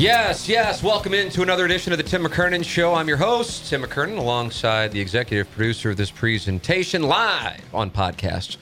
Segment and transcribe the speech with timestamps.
[0.00, 0.82] Yes, yes.
[0.82, 2.94] Welcome into another edition of the Tim McKernan Show.
[2.94, 8.56] I'm your host, Tim McKernan, alongside the executive producer of this presentation, live on podcast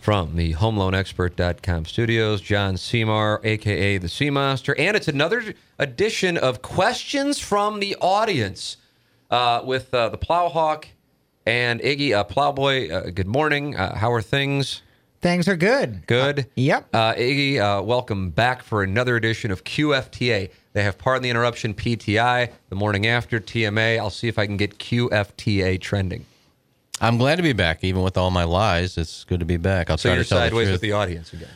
[0.00, 7.40] from the HomeLoanExpert.com studios, John Seymour, aka the Seamaster, and it's another edition of questions
[7.40, 8.76] from the audience
[9.32, 10.84] uh, with uh, the Plowhawk
[11.46, 12.92] and Iggy uh, Plowboy.
[12.92, 13.74] Uh, good morning.
[13.74, 14.82] Uh, how are things?
[15.20, 16.06] Things are good.
[16.06, 16.46] Good.
[16.54, 16.88] Yep.
[16.94, 20.50] Uh, Iggy, uh, welcome back for another edition of QFTA.
[20.72, 23.98] They have Pardon the Interruption PTI the morning after TMA.
[23.98, 26.24] I'll see if I can get QFTA trending.
[27.02, 28.96] I'm glad to be back, even with all my lies.
[28.96, 29.90] It's good to be back.
[29.90, 30.74] I'll So try you're to tell the sideways truth.
[30.76, 31.48] with the audience again.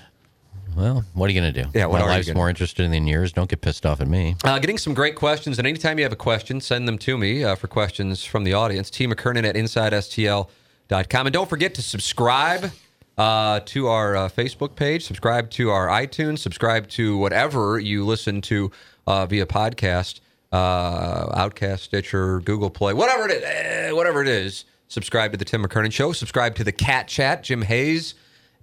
[0.76, 1.68] well, what are you going to do?
[1.74, 2.50] Yeah, what my are life's gonna more do?
[2.50, 3.32] interesting than yours.
[3.32, 4.36] Don't get pissed off at me.
[4.44, 7.44] Uh, getting some great questions, and anytime you have a question, send them to me
[7.44, 8.90] uh, for questions from the audience.
[8.90, 9.06] T.
[9.06, 11.26] McKernan at InsideSTL.com.
[11.26, 12.70] And don't forget to subscribe
[13.16, 18.40] uh, to our uh, Facebook page, subscribe to our iTunes, subscribe to whatever you listen
[18.42, 18.70] to
[19.06, 20.20] uh, via podcast,
[20.52, 24.64] uh, Outcast, Stitcher, Google Play, whatever it is, eh, whatever it is.
[24.88, 26.12] Subscribe to the Tim McKernan Show.
[26.12, 27.42] Subscribe to the Cat Chat.
[27.42, 28.14] Jim Hayes,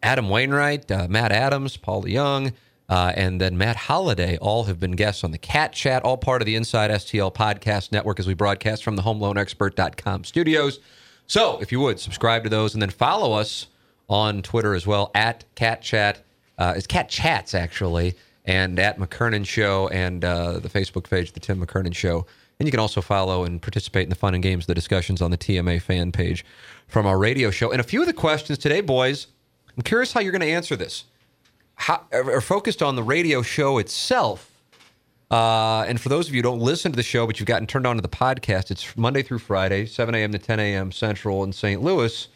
[0.03, 2.53] Adam Wainwright, uh, Matt Adams, Paul Young,
[2.87, 4.37] uh, and then Matt Holliday.
[4.37, 7.91] all have been guests on the Cat Chat, all part of the Inside STL podcast
[7.91, 10.79] network as we broadcast from the HomeLoanExpert.com studios.
[11.27, 13.67] So if you would, subscribe to those and then follow us
[14.11, 16.21] on Twitter as well at Cat Chat.
[16.57, 18.13] Uh, it's Cat Chats, actually,
[18.45, 22.27] and at McKernan Show and uh, the Facebook page, The Tim McKernan Show.
[22.59, 25.31] And you can also follow and participate in the fun and games, the discussions on
[25.31, 26.45] the TMA fan page
[26.87, 27.71] from our radio show.
[27.71, 29.27] And a few of the questions today, boys,
[29.75, 31.05] I'm curious how you're going to answer this.
[31.75, 34.51] How, are focused on the radio show itself.
[35.31, 37.65] Uh, and for those of you who don't listen to the show, but you've gotten
[37.65, 40.33] turned on to the podcast, it's Monday through Friday, 7 a.m.
[40.33, 40.91] to 10 a.m.
[40.91, 41.81] Central in St.
[41.81, 42.27] Louis.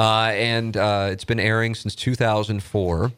[0.00, 3.12] Uh, and uh, it's been airing since 2004.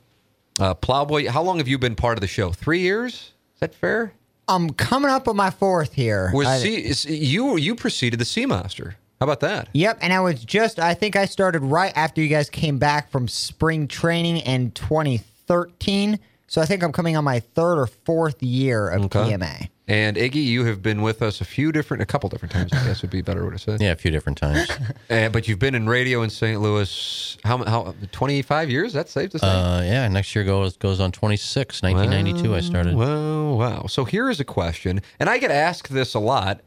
[0.59, 2.50] Uh, Plowboy, how long have you been part of the show?
[2.50, 3.32] Three years?
[3.54, 4.12] Is that fair?
[4.48, 6.32] I'm coming up on my fourth here.
[6.34, 8.94] Was I- C, you you preceded the Seamaster?
[9.21, 9.69] How about that?
[9.72, 13.09] Yep, and I was just I think I started right after you guys came back
[13.12, 16.19] from spring training in 2013.
[16.48, 19.21] So I think I'm coming on my third or fourth year of Okay.
[19.21, 19.69] TMA.
[19.88, 22.72] And Iggy, you have been with us a few different, a couple different times.
[22.72, 23.76] I guess would be a better way to say.
[23.81, 24.69] Yeah, a few different times.
[25.10, 26.59] Uh, but you've been in radio in St.
[26.60, 27.37] Louis.
[27.44, 28.92] How how 25 years?
[28.94, 29.47] That's safe to say.
[29.47, 32.54] uh, yeah, next year goes goes on 26, 1992.
[32.54, 32.94] I started.
[32.94, 33.87] Wow, wow.
[33.88, 36.62] So here is a question, and I get asked this a lot,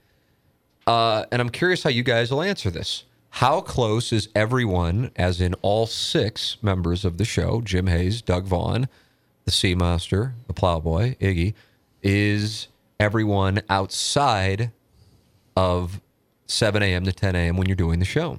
[0.85, 3.05] uh, and I'm curious how you guys will answer this.
[3.29, 8.45] How close is everyone, as in all six members of the show, Jim Hayes, Doug
[8.45, 8.87] Vaughn,
[9.45, 11.53] the Seamaster, the Plowboy, Iggy,
[12.03, 12.67] is
[12.99, 14.71] everyone outside
[15.55, 16.01] of
[16.47, 17.05] 7 a.m.
[17.05, 17.57] to 10 a.m.
[17.57, 18.37] when you're doing the show?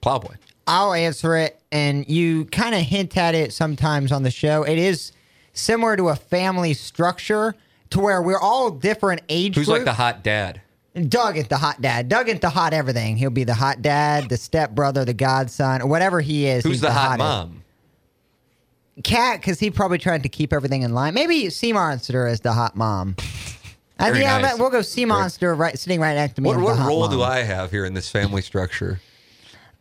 [0.00, 0.36] Plowboy.
[0.66, 4.62] I'll answer it, and you kind of hint at it sometimes on the show.
[4.62, 5.12] It is
[5.52, 7.54] similar to a family structure
[7.90, 10.60] to where we're all different age Who's like the hot dad?
[11.08, 12.08] Doug is the hot dad.
[12.08, 13.16] Doug is the hot everything.
[13.16, 16.64] He'll be the hot dad, the step brother, the godson, or whatever he is.
[16.64, 17.18] Who's he's the, hot hottest.
[17.18, 17.62] mom?
[19.02, 21.14] Cat, because he probably tried to keep everything in line.
[21.14, 23.16] Maybe Sea Monster is the hot mom.
[24.00, 24.58] I Very think yeah, nice.
[24.58, 26.48] we'll go Sea Monster right sitting right next to me.
[26.48, 27.10] What, what role mom.
[27.10, 29.00] do I have here in this family structure?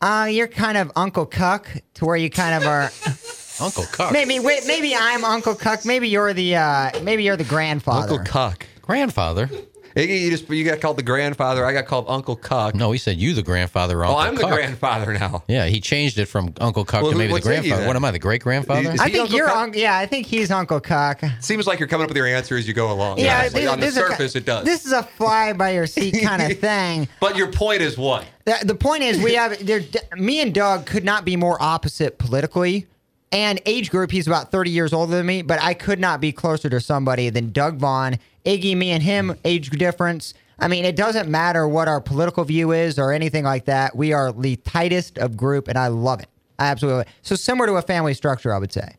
[0.01, 2.92] Uh, you're kind of Uncle Cuck to where you kind of are.
[3.62, 4.12] Uncle Cuck.
[4.13, 5.86] maybe wait, maybe I'm Uncle Cuck.
[5.86, 8.12] Maybe you're the uh, maybe you're the grandfather.
[8.13, 8.66] Uncle Cuck.
[8.81, 9.50] Grandfather.
[10.07, 11.66] Iggy, you just you got called the grandfather.
[11.66, 12.75] I got called Uncle Cuck.
[12.75, 14.04] No, he said you the grandfather.
[14.04, 14.51] oh, Uncle I'm the Cuck.
[14.51, 15.44] grandfather now.
[15.48, 17.86] Yeah, he changed it from Uncle Cuck Well, to maybe the grandfather.
[17.88, 18.90] What am I, the great grandfather?
[18.90, 19.57] I he think Uncle you're Cuck?
[19.57, 21.22] un- yeah, I think he's Uncle Cock.
[21.40, 23.19] Seems like you're coming up with your answer as you go along.
[23.19, 23.62] Yeah, honestly.
[23.62, 24.66] this- on the this is a- surface, it does.
[24.66, 27.07] This is a fly by your seat kind of thing.
[27.19, 28.25] but your point is what?
[28.45, 29.81] The, the point is, we have there.
[30.16, 32.88] Me and Doug could not be more opposite politically,
[33.31, 34.12] and age group.
[34.12, 37.30] He's about thirty years older than me, but I could not be closer to somebody
[37.30, 38.18] than Doug Vaughn.
[38.46, 40.34] Iggy, me and him, age difference.
[40.58, 43.96] I mean, it doesn't matter what our political view is or anything like that.
[43.96, 46.28] We are the tightest of group, and I love it.
[46.58, 47.06] I absolutely.
[47.22, 48.96] So similar to a family structure, I would say.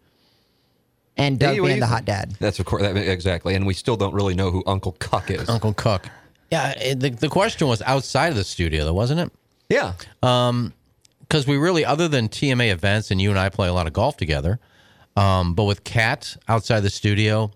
[1.17, 2.35] And Doug Hey, what being the hot dad.
[2.41, 5.49] That's of course that, exactly, and we still don't really know who Uncle Cuck is.
[5.49, 6.09] Uncle Cuck.
[6.51, 9.33] Yeah, it, the, the question was outside of the studio, though, wasn't it?
[9.69, 9.93] Yeah,
[10.23, 10.73] um,
[11.31, 13.93] Because we really, other than TMA events, and you and I play a lot of
[13.93, 14.59] golf together,
[15.15, 17.53] um, but with Kat outside the studio,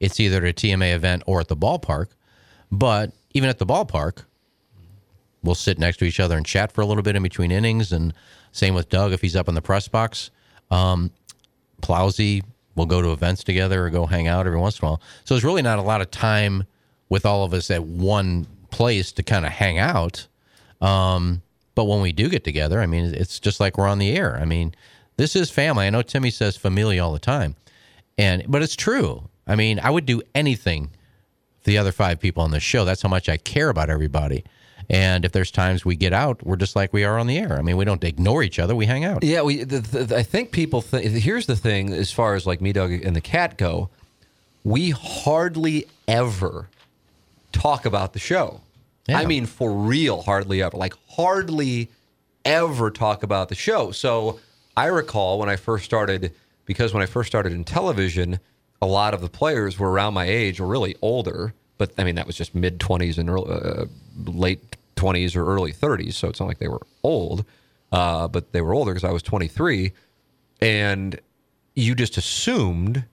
[0.00, 2.06] it's either at a TMA event or at the ballpark.
[2.72, 4.24] But even at the ballpark,
[5.42, 7.92] we'll sit next to each other and chat for a little bit in between innings.
[7.92, 8.14] And
[8.50, 10.30] same with Doug if he's up in the press box.
[10.70, 11.10] Um,
[11.82, 12.42] Plowsy,
[12.76, 15.02] we'll go to events together or go hang out every once in a while.
[15.26, 16.64] So there's really not a lot of time
[17.10, 20.26] with all of us at one place to kind of hang out.
[20.80, 21.42] Um,
[21.78, 24.36] but when we do get together, I mean, it's just like we're on the air.
[24.36, 24.74] I mean,
[25.16, 25.86] this is family.
[25.86, 27.54] I know Timmy says familia all the time,
[28.18, 29.28] and but it's true.
[29.46, 30.90] I mean, I would do anything
[31.60, 32.84] for the other five people on the show.
[32.84, 34.42] That's how much I care about everybody.
[34.90, 37.56] And if there's times we get out, we're just like we are on the air.
[37.56, 38.74] I mean, we don't ignore each other.
[38.74, 39.22] We hang out.
[39.22, 39.42] yeah.
[39.42, 39.62] We.
[39.62, 41.04] The, the, I think people think.
[41.04, 43.88] Here's the thing: as far as like me, Doug, and the cat go,
[44.64, 46.70] we hardly ever
[47.52, 48.62] talk about the show.
[49.08, 49.18] Yeah.
[49.18, 50.76] I mean, for real, hardly ever.
[50.76, 51.90] Like hardly
[52.44, 53.90] ever talk about the show.
[53.90, 54.40] So
[54.76, 56.32] I recall when I first started,
[56.66, 58.38] because when I first started in television,
[58.80, 61.54] a lot of the players were around my age or really older.
[61.78, 63.86] But I mean, that was just mid 20s and early, uh,
[64.26, 66.14] late 20s or early 30s.
[66.14, 67.44] So it's not like they were old,
[67.92, 69.92] uh, but they were older because I was 23.
[70.60, 71.18] And
[71.74, 73.04] you just assumed,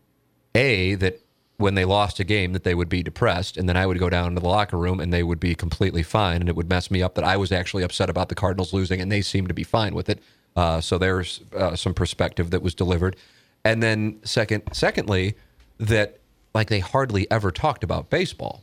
[0.56, 1.22] A, that
[1.58, 4.10] when they lost a game that they would be depressed and then I would go
[4.10, 6.92] down to the locker room and they would be completely fine and it would mess
[6.92, 9.54] me up that I was actually upset about the Cardinals losing and they seemed to
[9.54, 10.20] be fine with it.
[10.56, 13.16] Uh, so there's uh, some perspective that was delivered.
[13.64, 15.36] And then second secondly
[15.80, 16.20] that
[16.54, 18.62] like they hardly ever talked about baseball.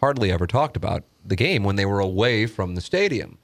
[0.00, 3.38] Hardly ever talked about the game when they were away from the stadium.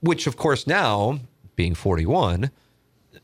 [0.00, 1.20] Which of course now
[1.56, 2.50] being 41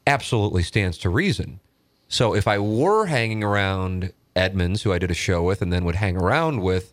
[0.07, 1.61] absolutely stands to reason.
[2.09, 5.85] So if I were hanging around Edmonds, who I did a show with, and then
[5.85, 6.93] would hang around with,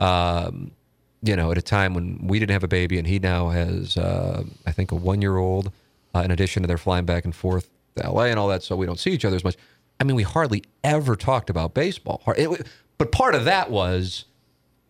[0.00, 0.72] um,
[1.22, 3.96] you know, at a time when we didn't have a baby, and he now has,
[3.96, 5.70] uh, I think, a one-year-old.
[6.14, 8.74] Uh, in addition to their flying back and forth to LA and all that, so
[8.74, 9.56] we don't see each other as much.
[10.00, 12.22] I mean, we hardly ever talked about baseball.
[12.36, 14.24] It- but part of that was,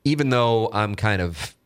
[0.05, 1.57] even though I'm kind of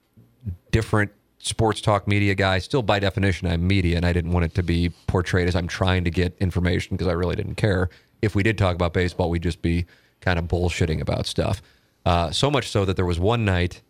[0.70, 2.58] different sports talk media guy.
[2.58, 5.68] Still, by definition, I'm media, and I didn't want it to be portrayed as I'm
[5.68, 7.90] trying to get information because I really didn't care.
[8.22, 9.84] If we did talk about baseball, we'd just be
[10.22, 11.60] kind of bullshitting about stuff.
[12.06, 13.82] Uh, so much so that there was one night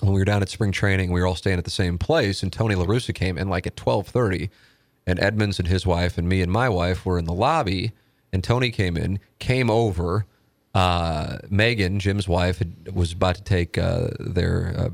[0.00, 2.42] when we were down at spring training, we were all staying at the same place,
[2.42, 4.48] and Tony La Russa came in like at 12:30,
[5.06, 7.92] and Edmonds and his wife and me and my wife were in the lobby,
[8.32, 10.26] and Tony came in, came over.
[10.72, 14.90] Uh, Megan, Jim's wife, had, was about to take uh, their uh,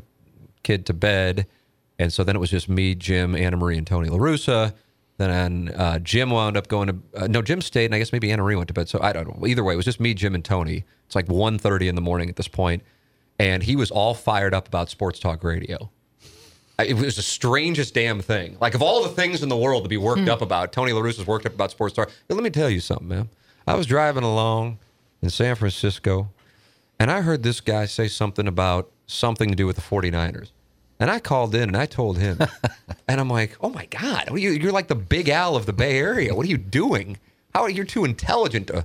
[0.63, 1.47] kid to bed,
[1.99, 4.75] and so then it was just me, Jim, Anna Marie, and Tony La Russa.
[5.19, 8.31] Then uh, Jim wound up going to uh, no, Jim stayed, and I guess maybe
[8.31, 8.89] Anna Marie went to bed.
[8.89, 9.47] So I don't know.
[9.47, 10.85] Either way, it was just me, Jim, and Tony.
[11.07, 12.83] It's like 1.30 in the morning at this point,
[13.39, 15.91] and he was all fired up about sports talk radio.
[16.79, 18.59] It was the strangest damn thing.
[18.61, 21.01] Like of all the things in the world to be worked up about, Tony La
[21.01, 22.11] Russa's worked up about sports talk.
[22.29, 23.31] But let me tell you something, man.
[23.67, 24.79] I was driving along
[25.23, 26.29] in San Francisco,
[27.01, 30.51] and I heard this guy say something about something to do with the 49ers.
[30.99, 32.39] And I called in and I told him,
[33.09, 35.73] and I'm like, "Oh my God, are you, you're like the Big Al of the
[35.73, 36.35] Bay Area.
[36.35, 37.19] What are you doing?
[37.55, 38.85] How are you too intelligent to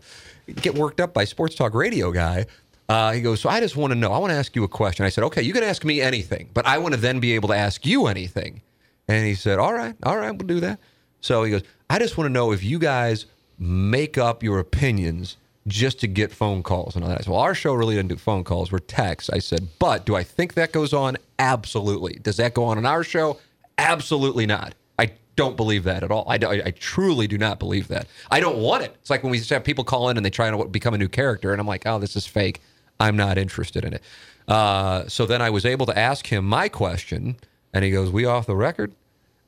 [0.56, 2.46] get worked up by sports talk radio guy?"
[2.89, 4.12] Uh, he goes, "So I just want to know.
[4.12, 6.50] I want to ask you a question." I said, "Okay, you can ask me anything,
[6.53, 8.62] but I want to then be able to ask you anything."
[9.08, 10.80] And he said, "All right, all right, we'll do that."
[11.22, 13.25] So he goes, "I just want to know if you guys
[13.58, 15.38] make up your opinions
[15.68, 18.44] just to get phone calls and all that." Well, our show really doesn't do phone
[18.44, 19.30] calls; we're texts.
[19.30, 21.18] I said, "But do I think that goes on?
[21.39, 22.20] Absolutely.
[22.22, 23.38] Does that go on in our show?
[23.77, 24.75] Absolutely not.
[25.00, 26.25] I don't believe that at all.
[26.27, 28.08] I, I, I truly do not believe that.
[28.30, 28.96] I don't want it.
[29.01, 31.08] It's like when we have people call in and they try to become a new
[31.08, 32.62] character, and I'm like, oh, this is fake.
[33.00, 34.03] I'm not interested in it.
[34.48, 37.38] Uh, so then I was able to ask him my question,
[37.74, 38.94] and he goes, "We off the record?"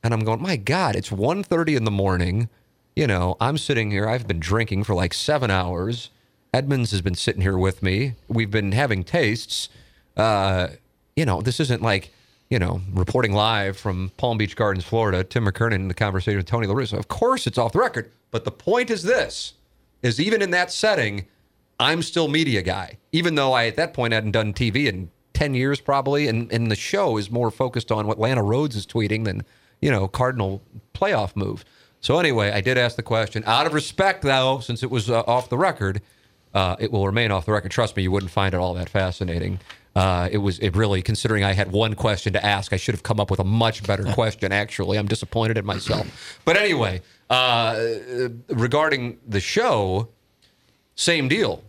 [0.02, 2.48] And I'm going, "My God, it's 1.30 in the morning.
[2.96, 4.08] You know, I'm sitting here.
[4.08, 6.10] I've been drinking for like seven hours.
[6.52, 8.14] Edmonds has been sitting here with me.
[8.28, 9.68] We've been having tastes.
[10.16, 10.68] Uh,
[11.16, 12.12] you know, this isn't like,
[12.48, 16.46] you know, reporting live from Palm Beach Gardens, Florida, Tim McKernan in the conversation with
[16.46, 16.96] Tony La Russa.
[16.96, 18.12] Of course it's off the record.
[18.30, 19.54] But the point is this
[20.02, 21.26] is even in that setting,
[21.80, 25.54] I'm still media guy, even though I at that point hadn't done TV in 10
[25.54, 26.28] years probably.
[26.28, 29.42] And, and the show is more focused on what Lana Rhoades is tweeting than,
[29.80, 30.62] you know, Cardinal
[30.94, 31.64] playoff move.
[32.04, 33.42] So anyway, I did ask the question.
[33.46, 36.02] Out of respect, though, since it was uh, off the record,
[36.52, 37.70] uh, it will remain off the record.
[37.70, 39.58] Trust me, you wouldn't find it all that fascinating.
[39.96, 42.74] Uh, it was it really considering I had one question to ask.
[42.74, 44.52] I should have come up with a much better question.
[44.52, 46.38] Actually, I'm disappointed in myself.
[46.44, 47.82] But anyway, uh,
[48.50, 50.10] regarding the show,
[50.96, 51.64] same deal.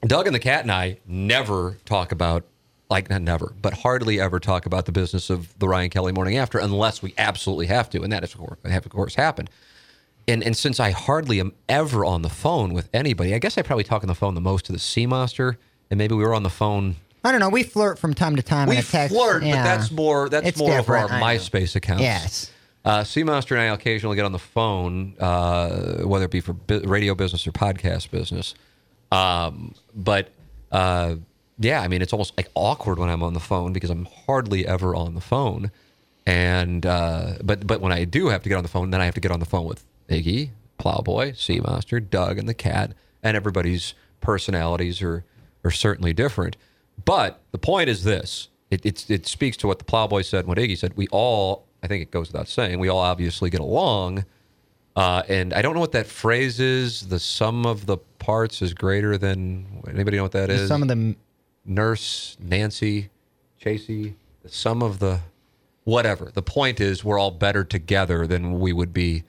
[0.00, 2.44] Doug and the cat and I never talk about
[2.90, 6.36] like not never, but hardly ever talk about the business of the Ryan Kelly Morning
[6.38, 9.50] After unless we absolutely have to, and that is of course, have of course happened.
[10.26, 13.62] And and since I hardly am ever on the phone with anybody, I guess I
[13.62, 15.58] probably talk on the phone the most to the Sea Monster,
[15.90, 16.96] and maybe we were on the phone.
[17.24, 17.48] I don't know.
[17.48, 18.68] We flirt from time to time.
[18.68, 19.14] We text.
[19.14, 19.56] flirt, Yeah.
[19.56, 21.40] but that's more that's It's more over our different, I know.
[21.40, 22.02] MySpace accounts.
[22.02, 22.50] Yes.
[22.84, 26.52] Uh, Sea Monster and I occasionally get on the phone, uh, whether it be for
[26.54, 28.54] bu- radio business or podcast business.
[29.12, 30.30] Um, but
[30.72, 31.16] uh,
[31.58, 34.66] yeah, I mean, it's almost like awkward when I'm on the phone because I'm hardly
[34.66, 35.70] ever on the phone.
[36.26, 39.06] And uh, but but when I do have to get on the phone, then I
[39.06, 42.92] have to get on the phone with Iggy, Plowboy, Sea Monster, Doug, and the cat,
[43.22, 45.24] and everybody's personalities are
[45.64, 46.56] are certainly different.
[47.04, 50.48] But the point is this: it it's, it speaks to what the Plowboy said, and
[50.48, 50.96] what Iggy said.
[50.96, 54.24] We all, I think it goes without saying, we all obviously get along.
[54.96, 57.08] Uh, and I don't know what that phrase is.
[57.08, 59.82] The sum of the parts is greater than.
[59.88, 60.68] Anybody know what that is?
[60.68, 61.16] Some of them.
[61.68, 63.10] Nurse Nancy
[63.62, 64.14] Chasey.
[64.42, 65.20] The sum of the
[65.84, 66.30] whatever.
[66.32, 69.24] The point is, we're all better together than we would be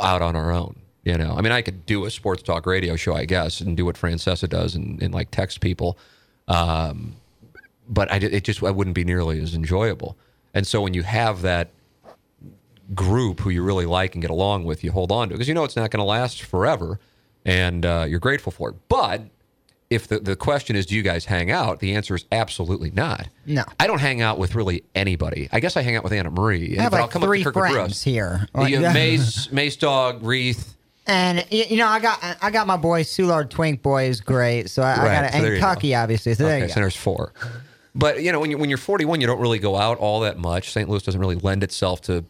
[0.00, 0.76] out on our own.
[1.04, 3.76] You know, I mean, I could do a sports talk radio show, I guess, and
[3.76, 5.96] do what Francesa does and, and like text people,
[6.48, 7.14] um,
[7.88, 10.16] but I, it just I wouldn't be nearly as enjoyable.
[10.52, 11.70] And so when you have that
[12.94, 15.54] group who you really like and get along with, you hold on to because you
[15.54, 16.98] know it's not going to last forever,
[17.44, 18.76] and uh, you're grateful for it.
[18.88, 19.22] But
[19.88, 21.80] if the, the question is, do you guys hang out?
[21.80, 23.28] The answer is absolutely not.
[23.46, 23.64] No.
[23.78, 25.48] I don't hang out with really anybody.
[25.52, 26.76] I guess I hang out with Anna Marie.
[26.78, 28.48] I have but like I'll come up to friends here.
[28.56, 30.76] You have Mace, Mace Dog, Wreath.
[31.06, 34.68] And you know, I got I got my boy Soulard Twink boy is great.
[34.70, 35.96] So I, I got so and you go.
[35.96, 36.34] Obviously.
[36.34, 37.32] So Okay, so there's four.
[37.94, 40.36] But you know, when you when you're 41, you don't really go out all that
[40.36, 40.72] much.
[40.72, 40.88] St.
[40.88, 42.24] Louis doesn't really lend itself to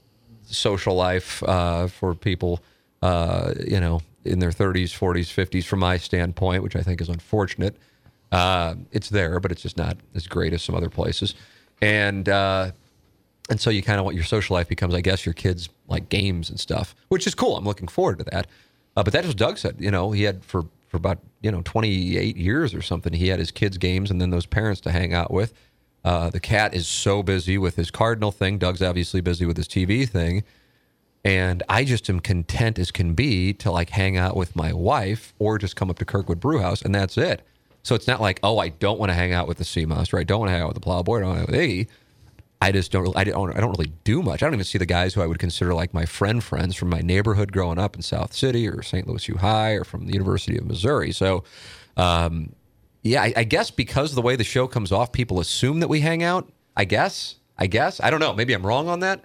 [0.44, 2.60] social life uh, for people,
[3.02, 5.64] uh, you know, in their 30s, 40s, 50s.
[5.64, 7.76] From my standpoint, which I think is unfortunate,
[8.32, 11.34] uh, it's there, but it's just not as great as some other places.
[11.80, 12.72] And uh,
[13.48, 16.08] and so you kind of what your social life becomes, I guess, your kids like
[16.08, 17.56] games and stuff, which is cool.
[17.56, 18.46] I'm looking forward to that.
[18.96, 19.76] Uh, but that's what Doug said.
[19.78, 23.12] You know, he had for for about you know 28 years or something.
[23.12, 25.52] He had his kids' games and then those parents to hang out with.
[26.04, 28.58] Uh, the cat is so busy with his Cardinal thing.
[28.58, 30.44] Doug's obviously busy with his TV thing.
[31.26, 35.34] And I just am content as can be to like hang out with my wife
[35.38, 37.42] or just come up to Kirkwood Brewhouse and that's it.
[37.82, 40.18] So it's not like, oh, I don't want to hang out with the Sea Monster.
[40.18, 41.18] I don't want to hang out with the Plowboy.
[41.18, 41.88] I don't want to hang out with Iggy.
[42.60, 43.02] I just don't.
[43.02, 43.54] really- I don't.
[43.56, 44.42] I don't really do much.
[44.42, 46.88] I don't even see the guys who I would consider like my friend friends from
[46.88, 49.06] my neighborhood growing up in South City or St.
[49.06, 51.12] Louis U High or from the University of Missouri.
[51.12, 51.44] So,
[51.98, 52.54] um,
[53.02, 55.88] yeah, I, I guess because of the way the show comes off, people assume that
[55.88, 56.48] we hang out.
[56.76, 57.36] I guess.
[57.58, 58.00] I guess.
[58.00, 58.32] I don't know.
[58.32, 59.22] Maybe I'm wrong on that.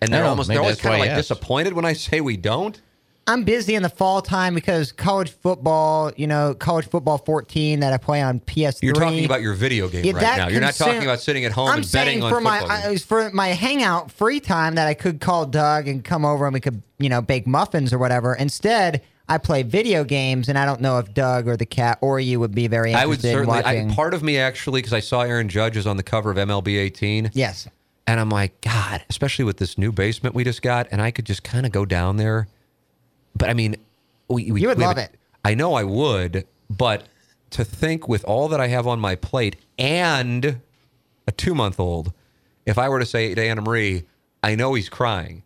[0.00, 0.30] And they're don't know.
[0.30, 1.28] almost—they're always kind of like asked.
[1.28, 2.80] disappointed when I say we don't.
[3.26, 7.90] I'm busy in the fall time because college football, you know, college football 14 that
[7.94, 8.82] I play on PS3.
[8.82, 10.48] You're talking about your video game Yeah, right now.
[10.48, 12.82] You're not talking about sitting at home I'm and betting saying on for my football.
[12.82, 13.02] games.
[13.02, 16.52] I, for my hangout free time that I could call Doug and come over and
[16.52, 18.34] we could you know bake muffins or whatever.
[18.34, 22.20] Instead, I play video games, and I don't know if Doug or the cat or
[22.20, 23.62] you would be very interested I would interested in certainly.
[23.62, 23.90] watching.
[23.90, 26.36] I, part of me actually, because I saw Aaron Judge is on the cover of
[26.36, 27.30] MLB 18.
[27.32, 27.66] yes,
[28.06, 31.24] And I'm like, God, especially with this new basement we just got, and I could
[31.24, 32.48] just kind of go down there.
[33.34, 33.76] But I mean,
[34.28, 35.10] we, we You would we love it.
[35.44, 37.06] I know I would, but
[37.50, 40.60] to think with all that I have on my plate and
[41.26, 42.12] a two month old,
[42.66, 44.04] if I were to say to Anna Marie,
[44.42, 45.42] I know he's crying,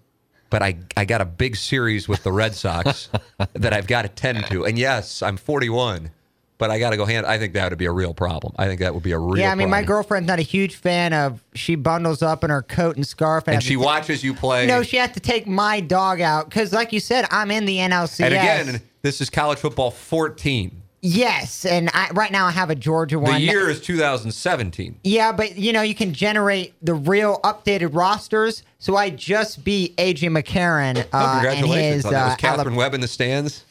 [0.50, 3.08] but I, I got a big series with the Red Sox
[3.52, 4.64] that I've got to tend to.
[4.64, 6.10] And yes, I'm 41,
[6.58, 7.24] but I got to go hand.
[7.26, 8.52] I think that would be a real problem.
[8.58, 9.52] I think that would be a real yeah.
[9.52, 11.42] I mean, my girlfriend's not a huge fan of.
[11.54, 14.66] She bundles up in her coat and scarf, And has she watches you play.
[14.66, 17.78] No, she has to take my dog out because, like you said, I'm in the
[17.78, 18.20] NLCS.
[18.24, 20.82] And again, this is college football 14.
[21.00, 23.34] yes, and I, right now I have a Georgia one.
[23.34, 24.98] The year is 2017.
[25.04, 28.62] Yeah, but you know, you can generate the real updated rosters.
[28.80, 32.24] So I just beat AJ McCarron Oh, uh, and congratulations his on that.
[32.24, 32.76] Was uh, Katherine Alabama.
[32.78, 33.64] Webb in the stands?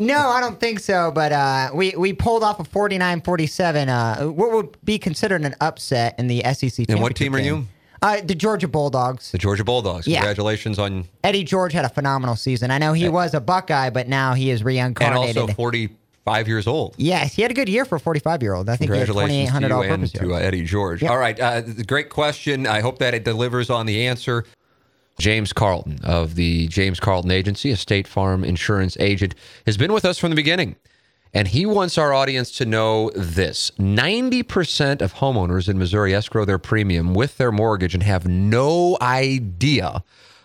[0.00, 1.12] No, I don't think so.
[1.14, 3.88] But uh, we we pulled off a 49-47.
[3.88, 6.86] Uh, what would be considered an upset in the SEC.
[6.88, 7.66] And what team are you?
[8.02, 9.30] Uh, the Georgia Bulldogs.
[9.30, 10.06] The Georgia Bulldogs.
[10.06, 10.20] Yeah.
[10.20, 12.70] Congratulations on Eddie George had a phenomenal season.
[12.70, 15.36] I know he was a Buckeye, but now he is reincarnated.
[15.36, 16.94] and also 45 years old.
[16.96, 18.70] yes, he had a good year for a 45 year old.
[18.70, 20.38] I think he had Congratulations to 2,800 you and to uh.
[20.38, 21.02] Eddie George.
[21.02, 21.10] Yeah.
[21.10, 22.66] All right, uh, great question.
[22.66, 24.46] I hope that it delivers on the answer.
[25.18, 29.34] James Carlton of the James Carlton Agency, a State Farm insurance agent,
[29.66, 30.76] has been with us from the beginning.
[31.32, 36.58] And he wants our audience to know this 90% of homeowners in Missouri escrow their
[36.58, 40.02] premium with their mortgage and have no idea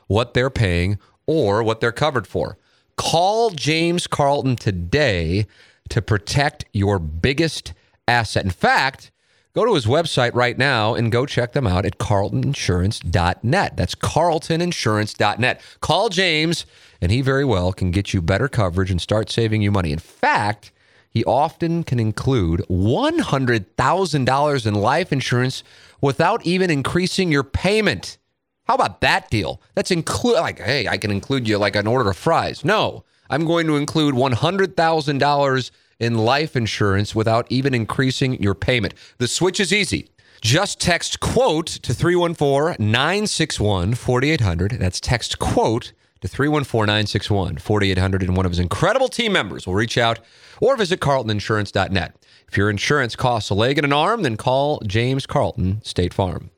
[0.07, 2.57] what they're paying or what they're covered for.
[2.97, 5.47] Call James Carlton today
[5.89, 7.73] to protect your biggest
[8.07, 8.45] asset.
[8.45, 9.11] In fact,
[9.55, 13.77] go to his website right now and go check them out at carltoninsurance.net.
[13.77, 15.61] That's carltoninsurance.net.
[15.79, 16.65] Call James,
[17.01, 19.91] and he very well can get you better coverage and start saving you money.
[19.91, 20.71] In fact,
[21.09, 25.63] he often can include $100,000 in life insurance
[26.01, 28.17] without even increasing your payment.
[28.65, 29.61] How about that deal?
[29.75, 32.65] That's include like, hey, I can include you like an order of fries.
[32.65, 38.41] No, I'm going to include one hundred thousand dollars in life insurance without even increasing
[38.41, 38.93] your payment.
[39.17, 40.09] The switch is easy.
[40.41, 44.77] Just text quote to 314-961-4800.
[44.77, 50.19] That's text quote to 314-961-4800 and one of his incredible team members will reach out
[50.61, 52.15] or visit carltoninsurance.net.
[52.47, 56.51] If your insurance costs a leg and an arm, then call James Carlton State Farm.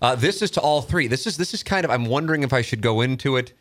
[0.00, 1.08] Uh, this is to all three.
[1.08, 1.90] This is this is kind of.
[1.90, 3.52] I'm wondering if I should go into it,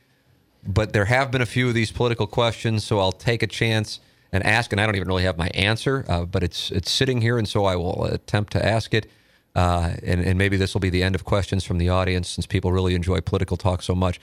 [0.65, 4.00] but there have been a few of these political questions, so I'll take a chance
[4.31, 4.72] and ask.
[4.72, 7.48] And I don't even really have my answer, uh, but it's it's sitting here, and
[7.48, 9.10] so I will attempt to ask it.
[9.55, 12.46] Uh, and, and maybe this will be the end of questions from the audience, since
[12.46, 14.19] people really enjoy political talk so much.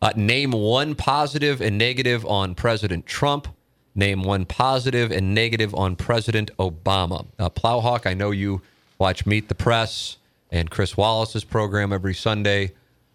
[0.00, 3.48] Uh, name one positive and negative on President Trump.
[3.96, 7.26] Name one positive and negative on President Obama.
[7.38, 8.60] Uh, Plowhawk, I know you
[8.98, 10.18] watch Meet the Press
[10.50, 12.72] and Chris Wallace's program every Sunday,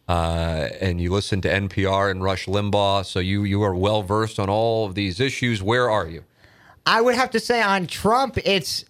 [0.09, 4.39] uh, and you listen to NPR and Rush Limbaugh, so you you are well versed
[4.39, 5.61] on all of these issues.
[5.63, 6.23] Where are you?
[6.85, 8.85] I would have to say on Trump, it's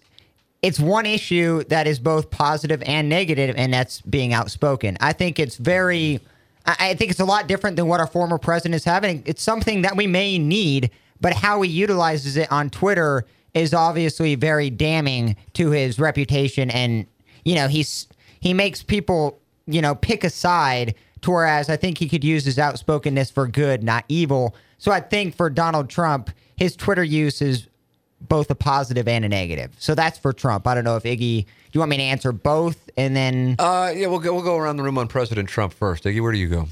[0.62, 4.96] it's one issue that is both positive and negative, and that's being outspoken.
[5.00, 6.20] I think it's very,
[6.64, 9.24] I think it's a lot different than what our former president is having.
[9.26, 13.24] It's something that we may need, but how he utilizes it on Twitter
[13.54, 17.06] is obviously very damning to his reputation, and
[17.44, 18.06] you know he's
[18.40, 20.94] he makes people you know pick a side.
[21.24, 24.56] Whereas I think he could use his outspokenness for good, not evil.
[24.78, 27.68] So I think for Donald Trump, his Twitter use is
[28.28, 29.72] both a positive and a negative.
[29.78, 30.66] So that's for Trump.
[30.66, 33.92] I don't know if Iggy, do you want me to answer both and then Uh,
[33.94, 36.04] yeah, we'll go, we'll go around the room on President Trump first.
[36.04, 36.68] Iggy, where do you go?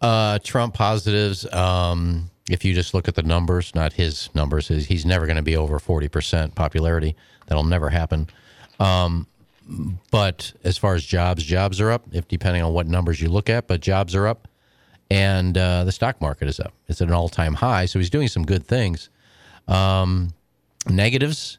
[0.00, 1.50] Uh, Trump positives.
[1.52, 5.36] Um, if you just look at the numbers, not his numbers, his, he's never going
[5.36, 7.16] to be over forty percent popularity.
[7.46, 8.28] That'll never happen.
[8.78, 9.26] Um,
[10.10, 12.04] but as far as jobs, jobs are up.
[12.12, 14.46] If depending on what numbers you look at, but jobs are up,
[15.10, 16.74] and uh, the stock market is up.
[16.86, 17.86] It's at an all-time high.
[17.86, 19.08] So he's doing some good things.
[19.68, 20.34] Um,
[20.86, 21.58] negatives.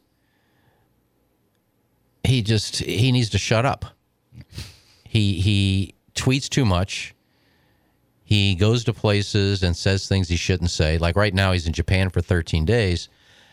[2.23, 3.85] He just he needs to shut up.
[5.03, 7.13] He he tweets too much.
[8.23, 10.97] He goes to places and says things he shouldn't say.
[10.97, 13.07] Like right now, he's in Japan for 13 days.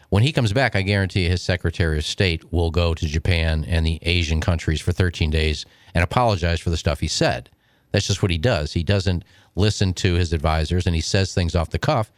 [0.09, 3.85] When he comes back, I guarantee his Secretary of State will go to Japan and
[3.87, 7.51] the Asian countries for 13 days and apologize for the stuff he said.
[7.93, 8.73] That's just what he does.
[8.73, 12.11] He doesn't listen to his advisors and he says things off the cuff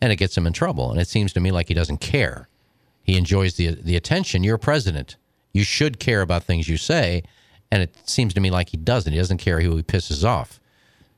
[0.00, 0.90] and it gets him in trouble.
[0.90, 2.48] And it seems to me like he doesn't care.
[3.04, 4.42] He enjoys the the attention.
[4.42, 5.16] You're president.
[5.52, 7.22] You should care about things you say.
[7.70, 9.12] And it seems to me like he doesn't.
[9.12, 10.60] He doesn't care who he pisses off.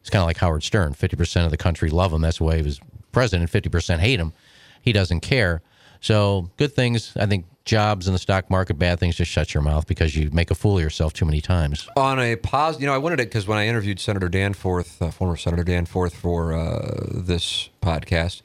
[0.01, 0.95] It's kind of like Howard Stern.
[0.95, 2.23] 50% of the country love him.
[2.23, 2.81] That's why he was
[3.13, 3.51] president.
[3.51, 4.33] 50% hate him.
[4.81, 5.63] He doesn't care.
[6.01, 7.17] So, good things.
[7.17, 10.31] I think jobs in the stock market, bad things, just shut your mouth because you
[10.31, 11.89] make a fool of yourself too many times.
[11.97, 15.11] On a positive, you know, I wanted it because when I interviewed Senator Danforth, uh,
[15.11, 18.43] former Senator Danforth, for uh, this podcast,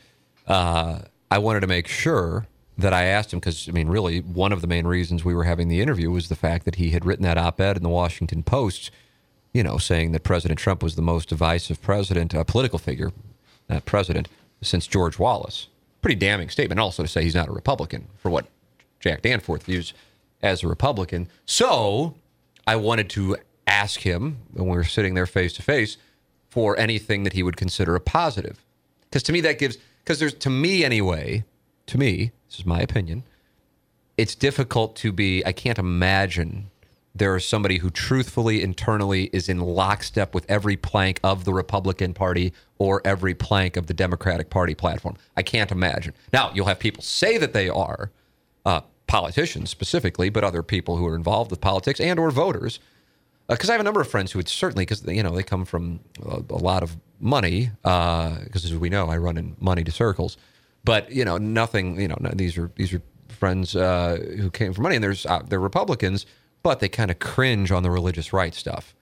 [0.48, 1.00] uh,
[1.30, 4.62] I wanted to make sure that I asked him because, I mean, really, one of
[4.62, 7.24] the main reasons we were having the interview was the fact that he had written
[7.24, 8.92] that op ed in the Washington Post,
[9.54, 13.12] you know, saying that President Trump was the most divisive president, uh, political figure,
[13.70, 14.28] not president,
[14.62, 15.68] since George Wallace.
[16.02, 16.80] Pretty damning statement.
[16.80, 18.48] Also to say he's not a Republican for what
[19.00, 19.94] Jack Danforth views
[20.42, 21.28] as a Republican.
[21.46, 22.16] So
[22.66, 25.98] I wanted to ask him when we were sitting there face to face
[26.50, 28.64] for anything that he would consider a positive.
[29.04, 31.44] Because to me, that gives, because there's, to me anyway,
[31.88, 33.24] to me, this is my opinion,
[34.17, 36.70] it's difficult to be, I can't imagine
[37.13, 42.13] there is somebody who truthfully internally is in lockstep with every plank of the Republican
[42.13, 45.17] Party or every plank of the Democratic Party platform.
[45.36, 46.13] I can't imagine.
[46.32, 48.12] Now, you'll have people say that they are,
[48.65, 52.80] uh, politicians specifically, but other people who are involved with politics and or voters.
[53.50, 55.65] Because I have a number of friends who would certainly, because you know they come
[55.65, 57.72] from a, a lot of money.
[57.84, 60.38] Because as we know, I run in money to circles.
[60.84, 62.00] But you know, nothing.
[62.00, 65.41] You know, these are these are friends uh, who came for money, and there's uh,
[65.48, 66.26] they're Republicans,
[66.63, 68.96] but they kind of cringe on the religious right stuff.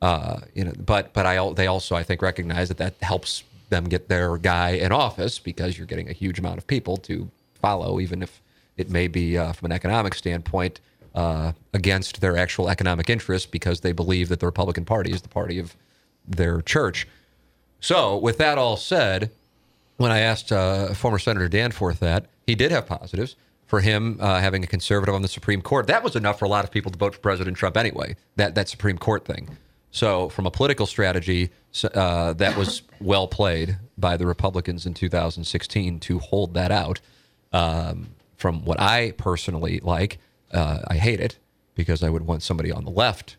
[0.00, 3.84] Uh, you know, but but I they also I think recognize that that helps them
[3.84, 8.00] get their guy in office because you're getting a huge amount of people to follow,
[8.00, 8.42] even if
[8.76, 10.80] it may be uh, from an economic standpoint
[11.14, 15.28] uh, against their actual economic interests because they believe that the Republican Party is the
[15.28, 15.76] party of
[16.26, 17.06] their church.
[17.80, 19.30] So, with that all said,
[19.96, 24.40] when I asked uh, former Senator Danforth that, he did have positives for him uh,
[24.40, 25.86] having a conservative on the Supreme Court.
[25.86, 28.16] That was enough for a lot of people to vote for President Trump anyway.
[28.36, 29.56] That that Supreme Court thing.
[29.90, 31.50] So, from a political strategy,
[31.94, 37.00] uh, that was well played by the Republicans in 2016 to hold that out.
[37.52, 40.18] Um, from what I personally like,
[40.52, 41.38] uh, I hate it
[41.74, 43.36] because I would want somebody on the left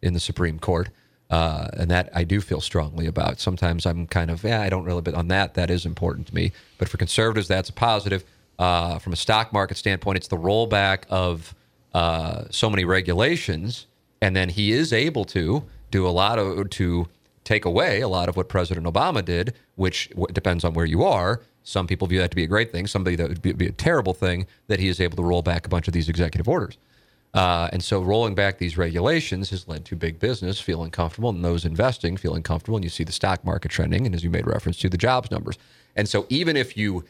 [0.00, 0.90] in the Supreme Court.
[1.34, 3.40] Uh, and that I do feel strongly about.
[3.40, 6.34] Sometimes I'm kind of, yeah, I don't really, but on that, that is important to
[6.34, 6.52] me.
[6.78, 8.22] But for conservatives, that's a positive.
[8.56, 11.52] Uh, from a stock market standpoint, it's the rollback of
[11.92, 13.88] uh, so many regulations.
[14.22, 17.08] And then he is able to do a lot of, to
[17.42, 21.40] take away a lot of what President Obama did, which depends on where you are.
[21.64, 22.86] Some people view that to be a great thing.
[22.86, 25.66] Somebody that would be, be a terrible thing that he is able to roll back
[25.66, 26.78] a bunch of these executive orders.
[27.34, 31.44] Uh, and so rolling back these regulations has led to big business feeling comfortable and
[31.44, 32.76] those investing feeling comfortable.
[32.76, 35.30] And you see the stock market trending, and as you made reference to, the jobs
[35.32, 35.58] numbers.
[35.96, 37.04] And so even if you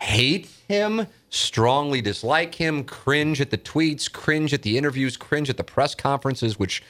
[0.00, 5.56] hate him, strongly dislike him, cringe at the tweets, cringe at the interviews, cringe at
[5.56, 6.82] the press conferences, which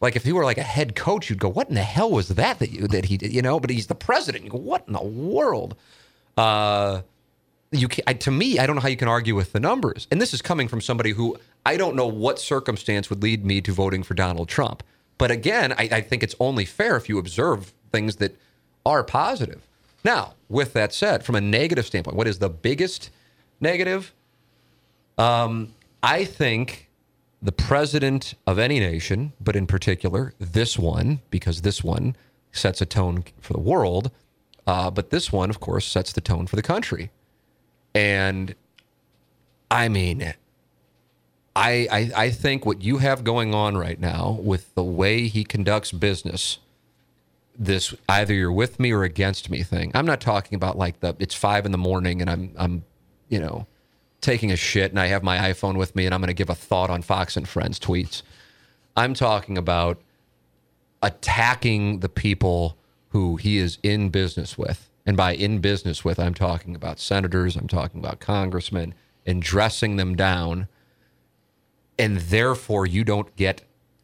[0.00, 2.28] like if he were like a head coach, you'd go, "What in the hell was
[2.28, 4.44] that that you that he did?" You know, but he's the president.
[4.44, 5.76] You go, "What in the world?"
[6.36, 7.02] Uh,
[7.70, 10.06] you can, I, to me, I don't know how you can argue with the numbers.
[10.10, 13.60] And this is coming from somebody who I don't know what circumstance would lead me
[13.62, 14.82] to voting for Donald Trump.
[15.18, 18.36] But again, I, I think it's only fair if you observe things that
[18.84, 19.62] are positive.
[20.04, 23.10] Now, with that said, from a negative standpoint, what is the biggest
[23.60, 24.12] negative?
[25.16, 25.72] Um,
[26.02, 26.90] I think
[27.40, 32.16] the president of any nation, but in particular this one, because this one
[32.52, 34.10] sets a tone for the world,
[34.66, 37.10] uh, but this one, of course, sets the tone for the country.
[37.94, 38.54] And
[39.70, 40.34] I mean,
[41.56, 45.44] I, I, I think what you have going on right now with the way he
[45.44, 46.58] conducts business,
[47.56, 49.92] this either you're with me or against me thing.
[49.94, 52.84] I'm not talking about like the it's five in the morning and I'm I'm
[53.28, 53.66] you know
[54.20, 56.50] taking a shit and I have my iPhone with me and I'm going to give
[56.50, 58.22] a thought on Fox and Friends tweets.
[58.96, 60.00] I'm talking about
[61.02, 62.76] attacking the people
[63.10, 64.88] who he is in business with.
[65.06, 68.94] And by in business with, I'm talking about senators, I'm talking about congressmen,
[69.26, 70.66] and dressing them down.
[71.98, 73.62] And therefore, you don't get